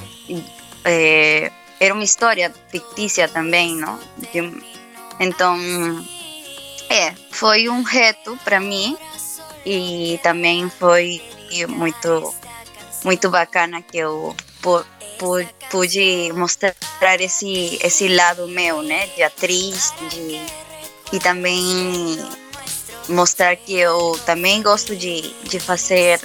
[0.85, 3.99] É, era uma história fictícia também, não?
[4.17, 4.63] De,
[5.19, 5.57] então,
[6.89, 8.95] é, foi um reto para mim
[9.65, 11.21] e também foi
[11.67, 12.33] muito
[13.03, 14.35] muito bacana que eu
[15.69, 16.75] pude mostrar
[17.19, 20.41] esse esse lado meu, né, de atriz, de
[21.11, 22.17] e também
[23.09, 26.19] mostrar que eu também gosto de, de fazer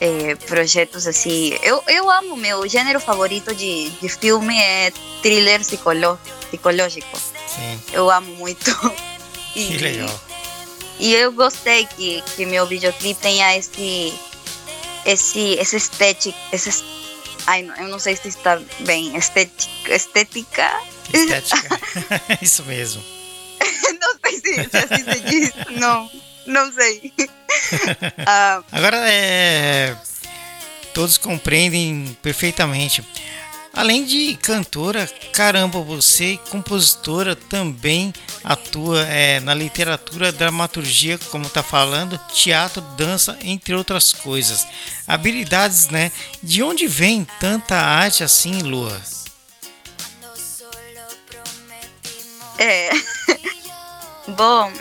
[0.00, 1.58] é, projetos assim.
[1.62, 7.18] Eu, eu amo, meu gênero favorito de, de filme é thriller psicolo, psicológico.
[7.46, 7.80] Sim.
[7.92, 8.70] Eu amo muito.
[9.56, 10.20] E, que legal.
[11.00, 14.14] E eu gostei que, que meu videoclipe tenha esse,
[15.04, 16.84] esse, esse estético, esse,
[17.46, 19.94] ai, eu não sei se está bem, estética.
[19.94, 20.80] Estética.
[21.12, 21.80] Estética.
[22.40, 23.02] Isso mesmo.
[24.00, 25.52] não sei se, se assim se diz.
[25.78, 26.10] Não,
[26.46, 27.12] não sei.
[27.18, 29.96] uh, Agora, é,
[30.94, 33.04] todos compreendem perfeitamente.
[33.72, 42.18] Além de cantora, caramba, você compositora também atua é, na literatura, dramaturgia, como está falando,
[42.34, 44.66] teatro, dança, entre outras coisas.
[45.06, 46.10] Habilidades, né?
[46.42, 49.00] De onde vem tanta arte assim, Lua?
[52.58, 52.90] É.
[54.36, 54.72] Bom,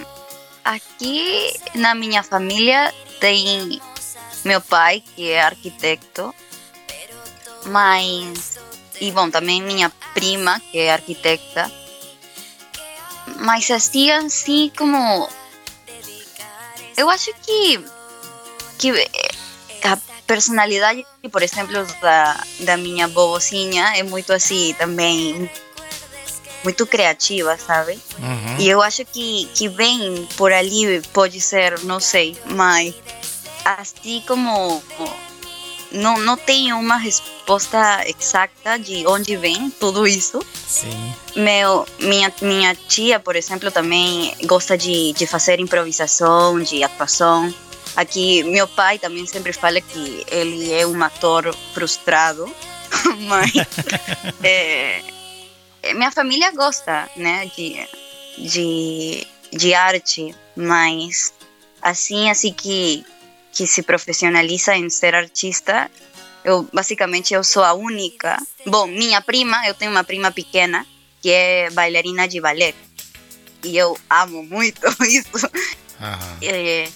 [0.65, 3.79] aqui na minha família tem
[4.43, 6.33] meu pai, que é arquiteto,
[7.65, 8.58] mas
[8.99, 11.71] e bom, também minha prima, que é arquiteta.
[13.37, 15.29] Mas assim, assim como.
[16.97, 17.79] Eu acho que.
[18.77, 18.91] que
[19.83, 25.49] a personalidade, por exemplo, da, da minha vovozinha é muito assim também.
[26.61, 27.97] Muito criativa, sabe?
[28.17, 28.57] Uhum.
[28.59, 32.93] E eu acho que, que vem por ali, pode ser, não sei, mas
[33.63, 34.83] assim como
[35.91, 40.39] não, não tenho uma resposta exata de onde vem tudo isso.
[40.53, 41.13] Sim.
[41.35, 47.53] Meu, minha, minha tia, por exemplo, também gosta de, de fazer improvisação, de atuação.
[47.95, 52.49] Aqui, meu pai também sempre fala que ele é um ator frustrado,
[53.27, 53.51] mas
[54.43, 55.01] é,
[55.95, 57.87] minha família gosta, né, de,
[58.37, 61.33] de, de arte, mas
[61.81, 63.03] assim, assim que
[63.59, 65.91] que se profissionaliza em ser artista.
[66.45, 68.41] Eu basicamente eu sou a única.
[68.65, 70.87] Bom, minha prima, eu tenho uma prima pequena
[71.21, 72.73] que é bailarina de ballet
[73.61, 75.49] e eu amo muito isso.
[75.99, 76.37] Uhum.
[76.43, 76.87] É,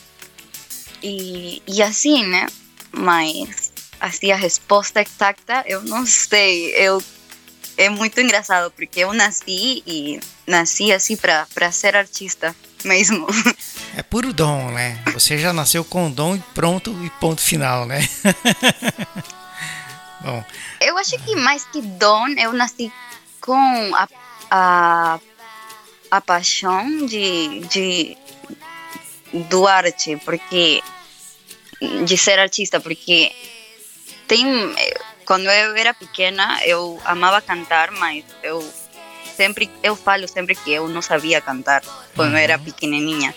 [1.03, 2.47] e, e assim, né?
[2.89, 6.69] Mas assim a resposta exata eu não sei.
[6.73, 7.03] Eu
[7.75, 13.27] é muito engraçado porque eu nasci e nasci assim para para ser artista mesmo.
[13.95, 14.99] É puro dom, né?
[15.13, 17.99] Você já nasceu com dom e pronto e ponto final, né?
[20.21, 20.43] Bom.
[20.79, 22.91] Eu acho que mais que dom, eu nasci
[23.41, 23.55] com
[23.95, 24.07] a,
[24.49, 25.19] a,
[26.09, 28.17] a paixão de, de
[29.49, 30.81] do arte, porque
[32.05, 33.31] de ser artista, porque
[34.27, 34.45] tem
[35.25, 38.63] quando eu era pequena eu amava cantar, mas eu
[39.35, 41.81] sempre eu falo sempre que eu não sabia cantar
[42.15, 42.37] quando uhum.
[42.37, 43.33] era pequenininha.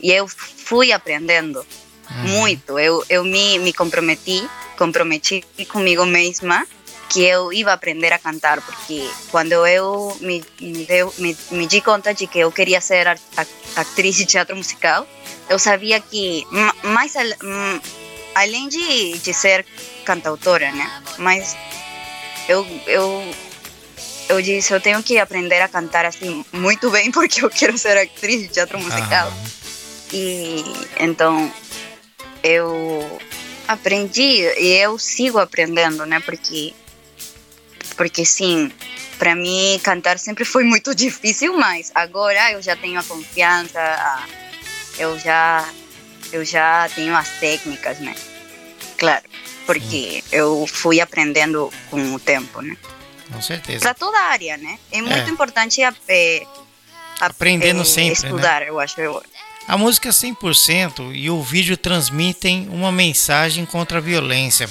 [0.00, 1.64] E eu fui aprendendo
[2.10, 2.28] uhum.
[2.38, 2.78] muito.
[2.78, 6.66] Eu, eu me, me comprometi, comprometi comigo mesma
[7.08, 11.80] que eu ia aprender a cantar, porque quando eu me, me, deu, me, me di
[11.80, 13.06] conta de que eu queria ser
[13.76, 15.06] atriz de teatro musical,
[15.48, 16.44] eu sabia que,
[16.82, 17.14] mais
[18.34, 19.64] além de, de ser
[20.04, 21.02] cantautora, né?
[21.18, 21.56] Mas
[22.48, 23.34] eu, eu,
[24.28, 27.96] eu disse, eu tenho que aprender a cantar assim muito bem, porque eu quero ser
[27.96, 29.32] atriz de teatro musical.
[30.12, 30.62] E
[31.00, 31.52] então
[32.42, 33.20] eu
[33.66, 36.20] aprendi e eu sigo aprendendo, né?
[36.20, 36.74] Porque
[37.96, 38.72] porque sim,
[39.18, 44.26] para mim cantar sempre foi muito difícil, mas agora eu já tenho a confiança,
[44.98, 45.68] eu já
[46.32, 48.14] eu já tenho as técnicas, né?
[48.98, 49.24] Claro,
[49.66, 52.76] porque eu fui aprendendo com o tempo, né?
[53.32, 53.80] Com certeza.
[53.80, 54.78] Para toda a área, né?
[54.92, 55.28] É muito é.
[55.28, 56.46] importante é,
[57.20, 58.28] aprendendo é, sempre, né?
[58.28, 58.68] estudar, né?
[58.68, 59.00] eu acho.
[59.00, 59.22] Eu,
[59.66, 64.68] a música 100% e o vídeo transmitem uma mensagem contra a violência.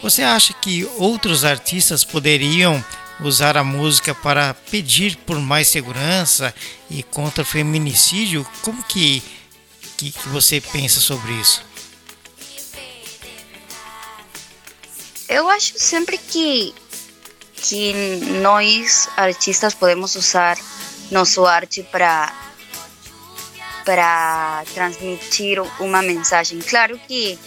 [0.00, 2.82] Você acha que outros artistas poderiam
[3.20, 6.54] usar a música para pedir por mais segurança
[6.88, 8.46] e contra o feminicídio?
[8.62, 9.22] Como que,
[9.96, 11.66] que, que você pensa sobre isso?
[15.28, 16.72] Eu acho sempre que,
[18.40, 20.56] nós artistas podemos usar
[21.10, 22.32] nossa arte para
[23.84, 26.58] para transmitir uma mensagem.
[26.58, 27.38] Claro que,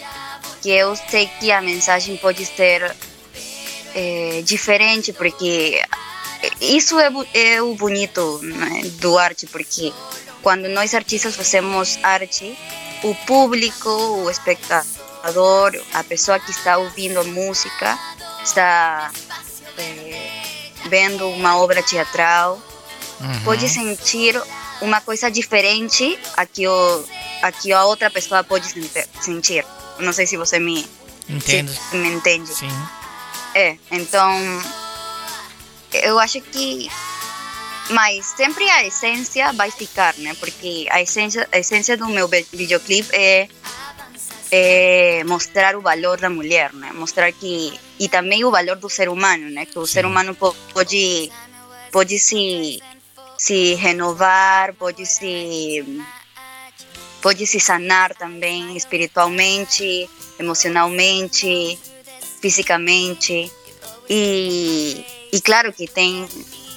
[0.60, 2.96] que eu sei que a mensagem pode ser
[3.94, 5.80] é, diferente, porque
[6.60, 9.92] isso é, é o bonito né, do arte, porque
[10.42, 12.58] quando nós artistas fazemos arte,
[13.04, 17.96] o público, o espectador, a pessoa que está ouvindo a música,
[18.42, 19.12] está
[20.92, 22.60] vendo uma obra teatral,
[23.18, 23.44] uhum.
[23.44, 24.38] pode sentir
[24.82, 27.04] uma coisa diferente a que, o,
[27.40, 28.66] a que a outra pessoa pode
[29.18, 29.64] sentir.
[29.98, 30.86] Não sei se você me,
[31.26, 31.72] Entendo.
[31.72, 32.54] Se me entende.
[32.54, 32.68] Sim.
[33.54, 34.30] É, então
[35.92, 36.90] eu acho que
[37.90, 40.34] mas sempre a essência vai ficar, né?
[40.38, 43.48] Porque a essência, a essência do meu videoclipe é,
[44.50, 46.92] é mostrar o valor da mulher, né?
[46.92, 49.64] Mostrar que e também o valor do ser humano, né?
[49.64, 49.92] Que o Sim.
[49.92, 51.30] ser humano pode
[51.92, 52.82] pode se
[53.38, 56.02] se renovar, pode se
[57.20, 61.78] pode se sanar também espiritualmente, emocionalmente,
[62.40, 63.52] fisicamente.
[64.10, 66.28] E, e claro que tem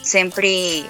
[0.04, 0.86] sempre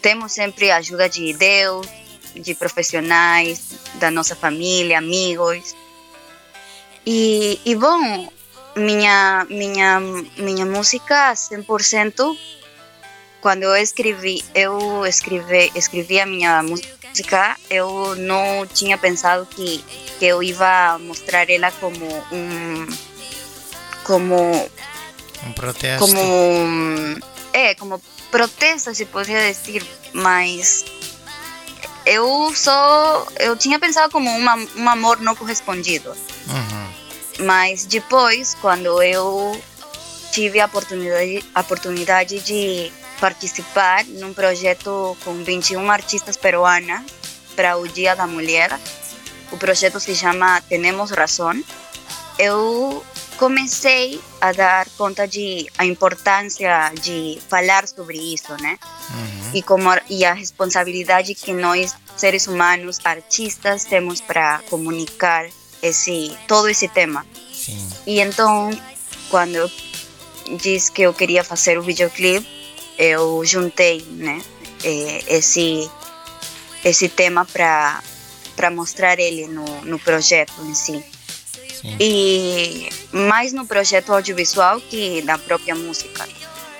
[0.00, 1.86] temos sempre a ajuda de Deus,
[2.34, 5.76] de profissionais, da nossa família, amigos.
[7.04, 8.32] E, e bom,
[8.76, 10.00] minha minha
[10.36, 12.36] minha música 100%
[13.42, 19.84] quando eu escrevi, eu escrevi, escrevi a minha música, eu não tinha pensado que,
[20.16, 22.86] que eu ia mostrar ela como um
[24.04, 24.70] como
[25.44, 26.06] um protesto.
[26.06, 27.18] Como
[27.52, 28.00] é, como
[28.30, 30.84] protesto, se poderia dizer, mas
[32.06, 36.10] eu só eu tinha pensado como uma, um amor não correspondido.
[36.10, 37.01] Uhum.
[37.40, 39.60] Mas depois, quando eu
[40.32, 47.02] tive a oportunidade, a oportunidade de participar num projeto com 21 artistas peruanas
[47.54, 48.78] para o Dia da Mulher.
[49.52, 51.62] O projeto se chama Tenemos Razão.
[52.38, 53.04] Eu
[53.36, 58.78] comecei a dar conta de a importância de falar sobre isso, né?
[59.10, 59.50] Uhum.
[59.54, 65.46] E como e a responsabilidade que nós seres humanos, artistas, temos para comunicar
[65.82, 67.26] esse todo esse tema.
[67.52, 67.88] Sim.
[68.06, 68.70] E então,
[69.28, 69.70] quando eu
[70.56, 72.46] disse que eu queria fazer o videoclipe,
[72.98, 74.40] eu juntei né,
[75.26, 75.90] esse,
[76.84, 81.04] esse tema para mostrar ele no, no projeto em si.
[81.80, 81.96] Sim.
[81.98, 86.28] E mais no projeto audiovisual que na própria música.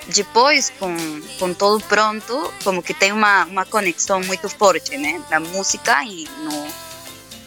[0.07, 0.95] Depois, com,
[1.39, 5.21] com tudo pronto, como que tem uma, uma conexão muito forte, né?
[5.29, 6.67] Da música e no,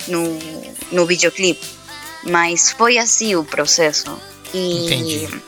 [0.08, 0.38] no,
[0.92, 1.66] no videoclipe.
[2.24, 4.20] Mas foi assim o processo.
[4.52, 5.42] E Entendi.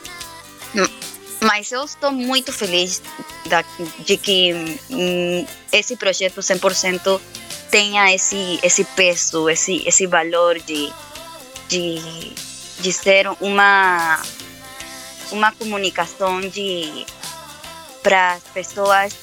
[1.41, 3.01] Mas eu estou muito feliz
[3.45, 3.63] da,
[3.99, 4.53] de que
[4.89, 7.19] hum, esse projeto 100%
[7.71, 10.91] tenha esse, esse peso, esse, esse valor de,
[11.69, 12.33] de,
[12.79, 14.21] de ser uma,
[15.31, 17.05] uma comunicação de
[18.03, 19.13] para as pessoas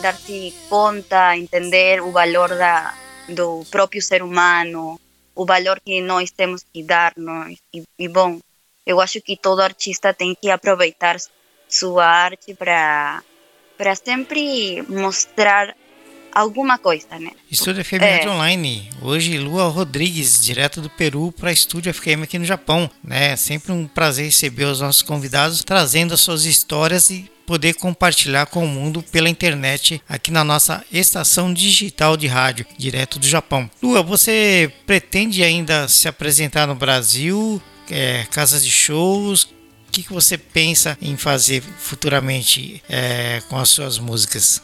[0.00, 2.94] dar-se conta, entender o valor da,
[3.28, 5.00] do próprio ser humano,
[5.34, 7.56] o valor que nós temos que dar-nos.
[7.72, 8.38] E, e, bom,
[8.86, 11.16] eu acho que todo artista tem que aproveitar
[11.68, 13.22] sua arte para
[13.76, 15.76] para sempre mostrar
[16.38, 17.32] alguma coisa, né?
[17.50, 18.16] Estúdio FM é.
[18.16, 18.88] Rádio Online.
[19.02, 23.34] Hoje, Lua Rodrigues, direto do Peru para Estúdio FM aqui no Japão, né?
[23.34, 28.64] Sempre um prazer receber os nossos convidados trazendo as suas histórias e poder compartilhar com
[28.64, 33.68] o mundo pela internet aqui na nossa estação digital de rádio, direto do Japão.
[33.82, 37.60] Lua, você pretende ainda se apresentar no Brasil?
[37.90, 39.44] É, casas de shows?
[39.88, 44.62] O que, que você pensa em fazer futuramente é, com as suas músicas?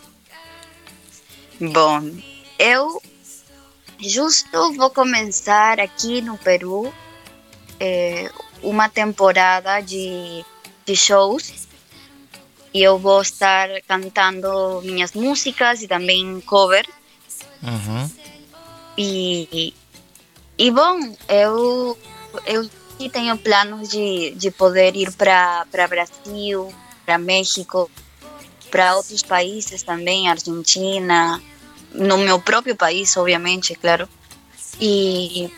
[1.61, 2.11] Bom,
[2.59, 3.01] eu
[3.99, 6.93] justo vou começar aqui no Peru
[7.79, 8.31] é,
[8.63, 10.45] uma temporada de,
[10.85, 11.69] de shows
[12.73, 16.87] e eu vou estar cantando minhas músicas e também cover.
[17.63, 18.11] Uhum.
[18.99, 19.73] E,
[20.59, 21.99] e bom, eu,
[22.47, 22.69] eu
[23.11, 26.75] tenho planos de, de poder ir para Brasil,
[27.07, 27.89] para México,
[28.75, 31.41] para outros países também, Argentina,
[31.93, 34.09] no meu próprio país, obviamente, claro.
[34.81, 35.49] E,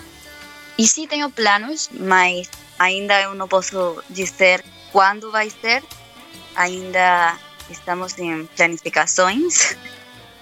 [0.77, 4.63] e sim tenho planos, mas ainda eu não posso dizer
[4.93, 5.83] quando vai ser.
[6.55, 7.39] Ainda
[7.71, 9.75] estamos em planificações,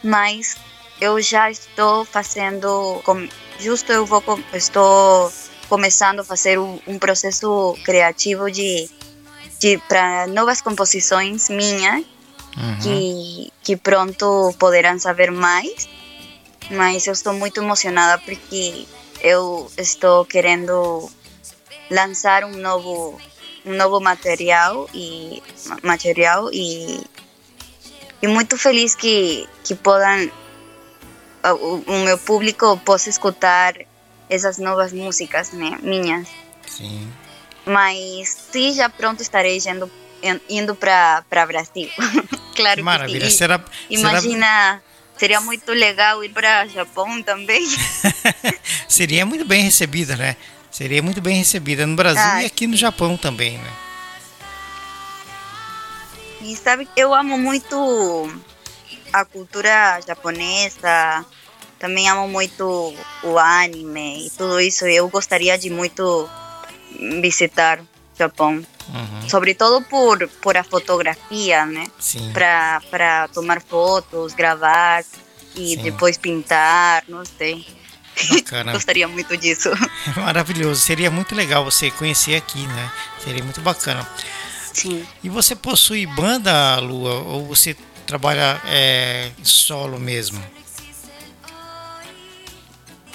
[0.02, 0.56] mas
[1.00, 3.00] eu já estou fazendo,
[3.60, 4.20] justo eu vou,
[4.52, 5.32] estou
[5.68, 8.90] começando a fazer um, processo criativo de,
[9.60, 12.13] de para novas composições minhas
[12.56, 12.78] uhum.
[12.80, 15.88] que, que pronto poderão saber mais.
[16.70, 18.86] Mas eu estou muito emocionada porque
[19.20, 21.10] eu estou querendo
[21.90, 23.20] lançar um novo
[23.66, 25.42] um novo material e
[25.82, 27.02] material e,
[28.20, 30.30] e muito feliz que que podam
[31.52, 33.74] o, o meu público possa escutar
[34.28, 36.28] essas novas músicas né, minhas.
[36.66, 37.12] Sim.
[37.66, 39.90] Mas sim, já pronto estarei indo
[40.48, 41.90] indo para Brasil.
[42.54, 43.20] claro Maravilha.
[43.20, 43.36] que sim.
[43.36, 44.82] Será, Imagina, será...
[45.16, 47.66] seria muito legal ir para Japão também.
[48.88, 50.36] seria muito bem recebida, né?
[50.70, 53.72] Seria muito bem recebida no Brasil ah, e aqui no Japão também, né?
[56.42, 58.28] E sabe, eu amo muito
[59.12, 61.24] a cultura japonesa,
[61.78, 64.84] também amo muito o anime e tudo isso.
[64.86, 66.28] Eu gostaria de muito
[67.22, 67.80] visitar
[68.16, 68.64] Japão.
[68.88, 69.28] Uhum.
[69.28, 71.86] Sobretudo por, por a fotografia, né?
[72.32, 75.02] Para tomar fotos, gravar
[75.56, 75.82] e Sim.
[75.82, 77.66] depois pintar, não sei.
[78.30, 78.72] Bacana.
[78.74, 79.70] Gostaria muito disso.
[80.16, 80.80] Maravilhoso.
[80.80, 82.92] Seria muito legal você conhecer aqui, né?
[83.22, 84.06] Seria muito bacana.
[84.72, 85.06] Sim.
[85.22, 87.14] E você possui banda, Lua?
[87.22, 90.42] Ou você trabalha é, solo mesmo?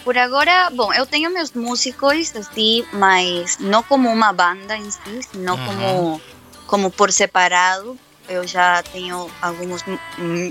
[0.10, 5.22] Por agora, bom, eu tenho meus músicos, assim, mas não como uma banda em si,
[5.32, 5.66] senão uhum.
[5.68, 6.22] como,
[6.66, 7.96] como por separado.
[8.28, 9.84] Eu já tenho alguns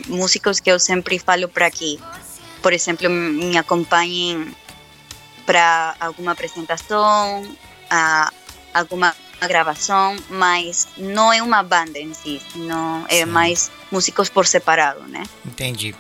[0.06, 1.98] músicos que eu sempre falo para que,
[2.62, 4.54] por exemplo, me acompanhem
[5.44, 7.44] para alguma apresentação,
[7.90, 8.32] a,
[8.72, 13.24] alguma gravação, mas não é uma banda em si, não é Sim.
[13.24, 15.24] mais músicos por separado, né?
[15.44, 15.96] Entendi.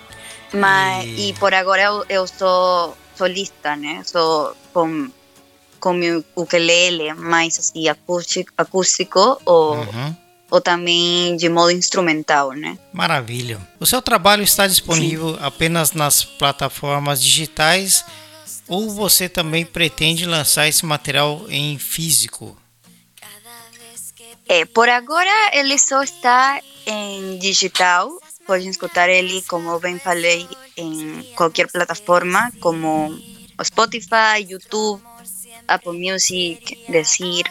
[0.52, 1.30] Mas, e...
[1.30, 4.02] e por agora eu, eu sou solista, né?
[4.04, 5.10] Sou com,
[5.80, 10.16] com meu ukulele mais assim acústico, acústico ou, uhum.
[10.50, 12.78] ou também de modo instrumental, né?
[12.92, 13.60] Maravilha.
[13.80, 15.38] O seu trabalho está disponível Sim.
[15.40, 18.04] apenas nas plataformas digitais
[18.68, 22.56] ou você também pretende lançar esse material em físico?
[24.46, 28.10] É, por agora ele só está em digital.
[28.48, 33.14] Podem escutar ele, como eu bem falei, em qualquer plataforma, como
[33.62, 35.02] Spotify, YouTube,
[35.68, 37.44] Apple Music, Desir.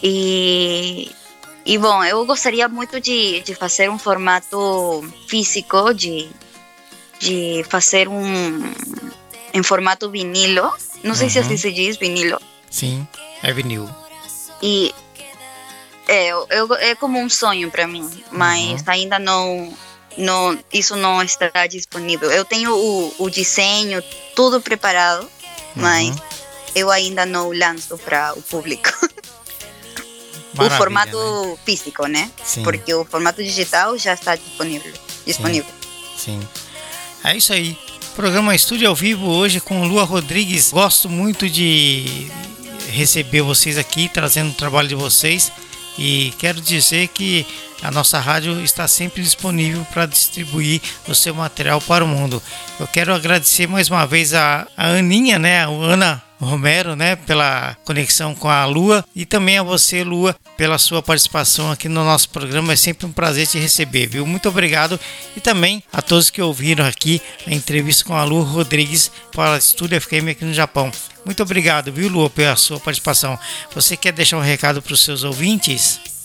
[0.00, 1.10] E,
[1.66, 6.30] e bom, eu gostaria muito de, de fazer um formato físico, de,
[7.18, 8.62] de fazer um
[9.52, 10.72] em formato vinilo.
[11.02, 11.32] Não sei uhum.
[11.32, 12.40] se assim se diz vinilo.
[12.70, 13.04] Sim,
[13.42, 13.90] é vinil.
[14.62, 14.94] E
[16.06, 18.84] é, eu, é como um sonho para mim, mas uhum.
[18.86, 19.76] ainda não,
[20.18, 22.30] não, isso não está disponível.
[22.30, 24.02] Eu tenho o, o desenho
[24.34, 25.30] tudo preparado, uhum.
[25.76, 26.16] mas
[26.74, 28.90] eu ainda não lanço para o público.
[30.58, 31.58] o formato né?
[31.64, 32.30] físico, né?
[32.44, 32.62] Sim.
[32.62, 34.92] Porque o formato digital já está disponível.
[35.24, 35.72] disponível.
[36.16, 36.40] Sim.
[36.40, 36.48] Sim.
[37.24, 37.76] É isso aí.
[38.14, 40.72] Programa Estúdio ao Vivo hoje com Lua Rodrigues.
[40.72, 42.28] Gosto muito de
[42.90, 45.52] receber vocês aqui, trazendo o trabalho de vocês.
[45.96, 47.46] E quero dizer que
[47.82, 52.42] a nossa rádio está sempre disponível para distribuir o seu material para o mundo.
[52.78, 57.76] Eu quero agradecer mais uma vez a, a Aninha, né, a Ana Romero, né, pela
[57.84, 62.28] conexão com a Lua e também a você, Lua, pela sua participação aqui no nosso
[62.30, 62.72] programa.
[62.72, 64.26] É sempre um prazer te receber, viu?
[64.26, 64.98] Muito obrigado
[65.36, 69.58] e também a todos que ouviram aqui a entrevista com a Lua Rodrigues para a
[69.58, 70.90] Estúdio FM aqui no Japão.
[71.24, 73.38] Muito obrigado, viu, Lua, pela sua participação.
[73.74, 76.17] Você quer deixar um recado para os seus ouvintes?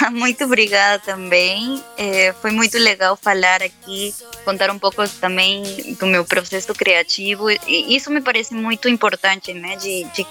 [0.12, 1.82] Muito obrigada também.
[1.96, 5.62] É, foi muito legal falar aqui, contar um pouco também
[5.98, 7.50] do meu processo criativo.
[7.50, 10.26] E isso me parece muito importante, né, de, de,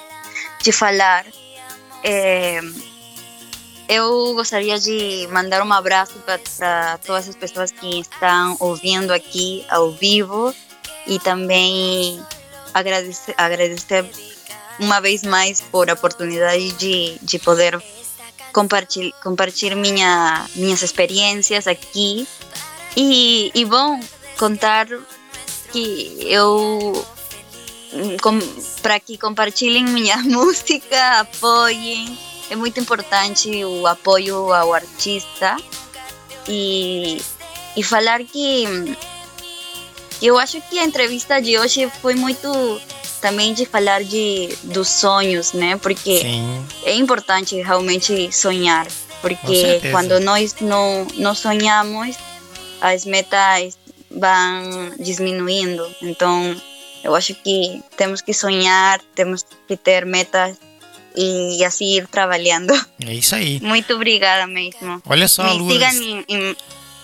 [0.64, 1.26] de falar.
[2.04, 2.62] É,
[3.88, 9.92] eu gostaria de mandar um abraço para todas as pessoas que estão ouvindo aqui ao
[9.92, 10.54] vivo
[11.08, 12.24] e também
[12.74, 14.06] agradecer, agradecer
[14.80, 17.82] uma vez mais por a oportunidade de, de poder
[18.54, 22.28] compartilhar, compartilhar minha, minhas experiências aqui
[22.96, 24.00] e, e bom,
[24.38, 24.88] contar
[25.72, 27.06] que eu
[28.22, 28.40] com,
[28.82, 32.18] para que compartilhem minha música, apoiem.
[32.50, 35.56] É muito importante o apoio ao artista
[36.48, 37.22] e,
[37.78, 38.66] e falar que
[40.20, 42.82] eu acho que a entrevista de hoje foi muito
[43.20, 45.78] também de falar de dos sonhos, né?
[45.78, 46.66] Porque Sim.
[46.84, 48.88] é importante realmente sonhar,
[49.22, 52.16] porque quando nós não, não sonhamos,
[52.82, 53.78] as metas
[54.10, 55.86] vão diminuindo.
[56.02, 56.56] Então,
[57.04, 60.58] eu acho que temos que sonhar, temos que ter metas
[61.16, 62.74] e assim ir trabalhando.
[63.06, 63.60] É isso aí.
[63.62, 65.02] Muito obrigada mesmo.
[65.06, 65.74] Olha só, Me Luz.
[65.74, 66.56] sigam em, em,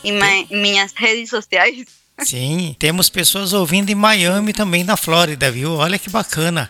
[0.04, 1.86] em, em minhas redes sociais.
[2.24, 5.74] Sim, temos pessoas ouvindo em Miami também, na Flórida, viu?
[5.74, 6.70] Olha que bacana.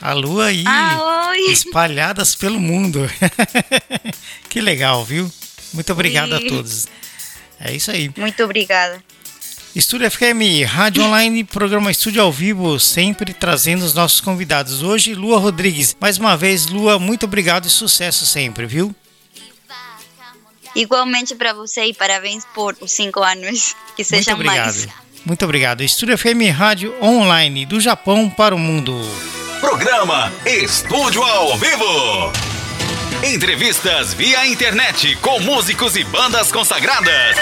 [0.00, 3.00] A lua aí ah, espalhadas pelo mundo.
[4.48, 5.30] que legal, viu?
[5.74, 6.86] Muito obrigado a todos.
[7.60, 8.10] É isso aí.
[8.16, 9.02] Muito obrigada.
[9.74, 14.82] Estúdio FM, Rádio Online, programa Estúdio ao Vivo, sempre trazendo os nossos convidados.
[14.82, 15.96] Hoje, Lua Rodrigues.
[16.00, 18.94] Mais uma vez, Lua, muito obrigado e sucesso sempre, viu?
[20.78, 23.74] Igualmente para você e parabéns por os cinco anos.
[23.96, 24.64] Que sejam Muito obrigado.
[24.66, 24.88] mais.
[25.24, 25.82] Muito obrigado.
[25.82, 28.94] Estúdio FM Rádio Online do Japão para o mundo.
[29.58, 32.32] Programa Estúdio ao Vivo.
[33.24, 37.36] Entrevistas via internet com músicos e bandas consagradas.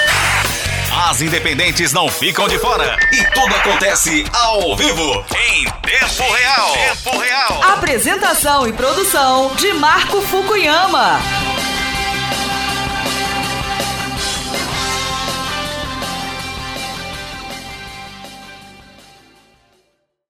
[1.06, 6.72] As independentes não ficam de fora e tudo acontece ao vivo, em tempo real.
[6.72, 7.62] Tempo real.
[7.74, 11.20] Apresentação e produção de Marco Fukuyama.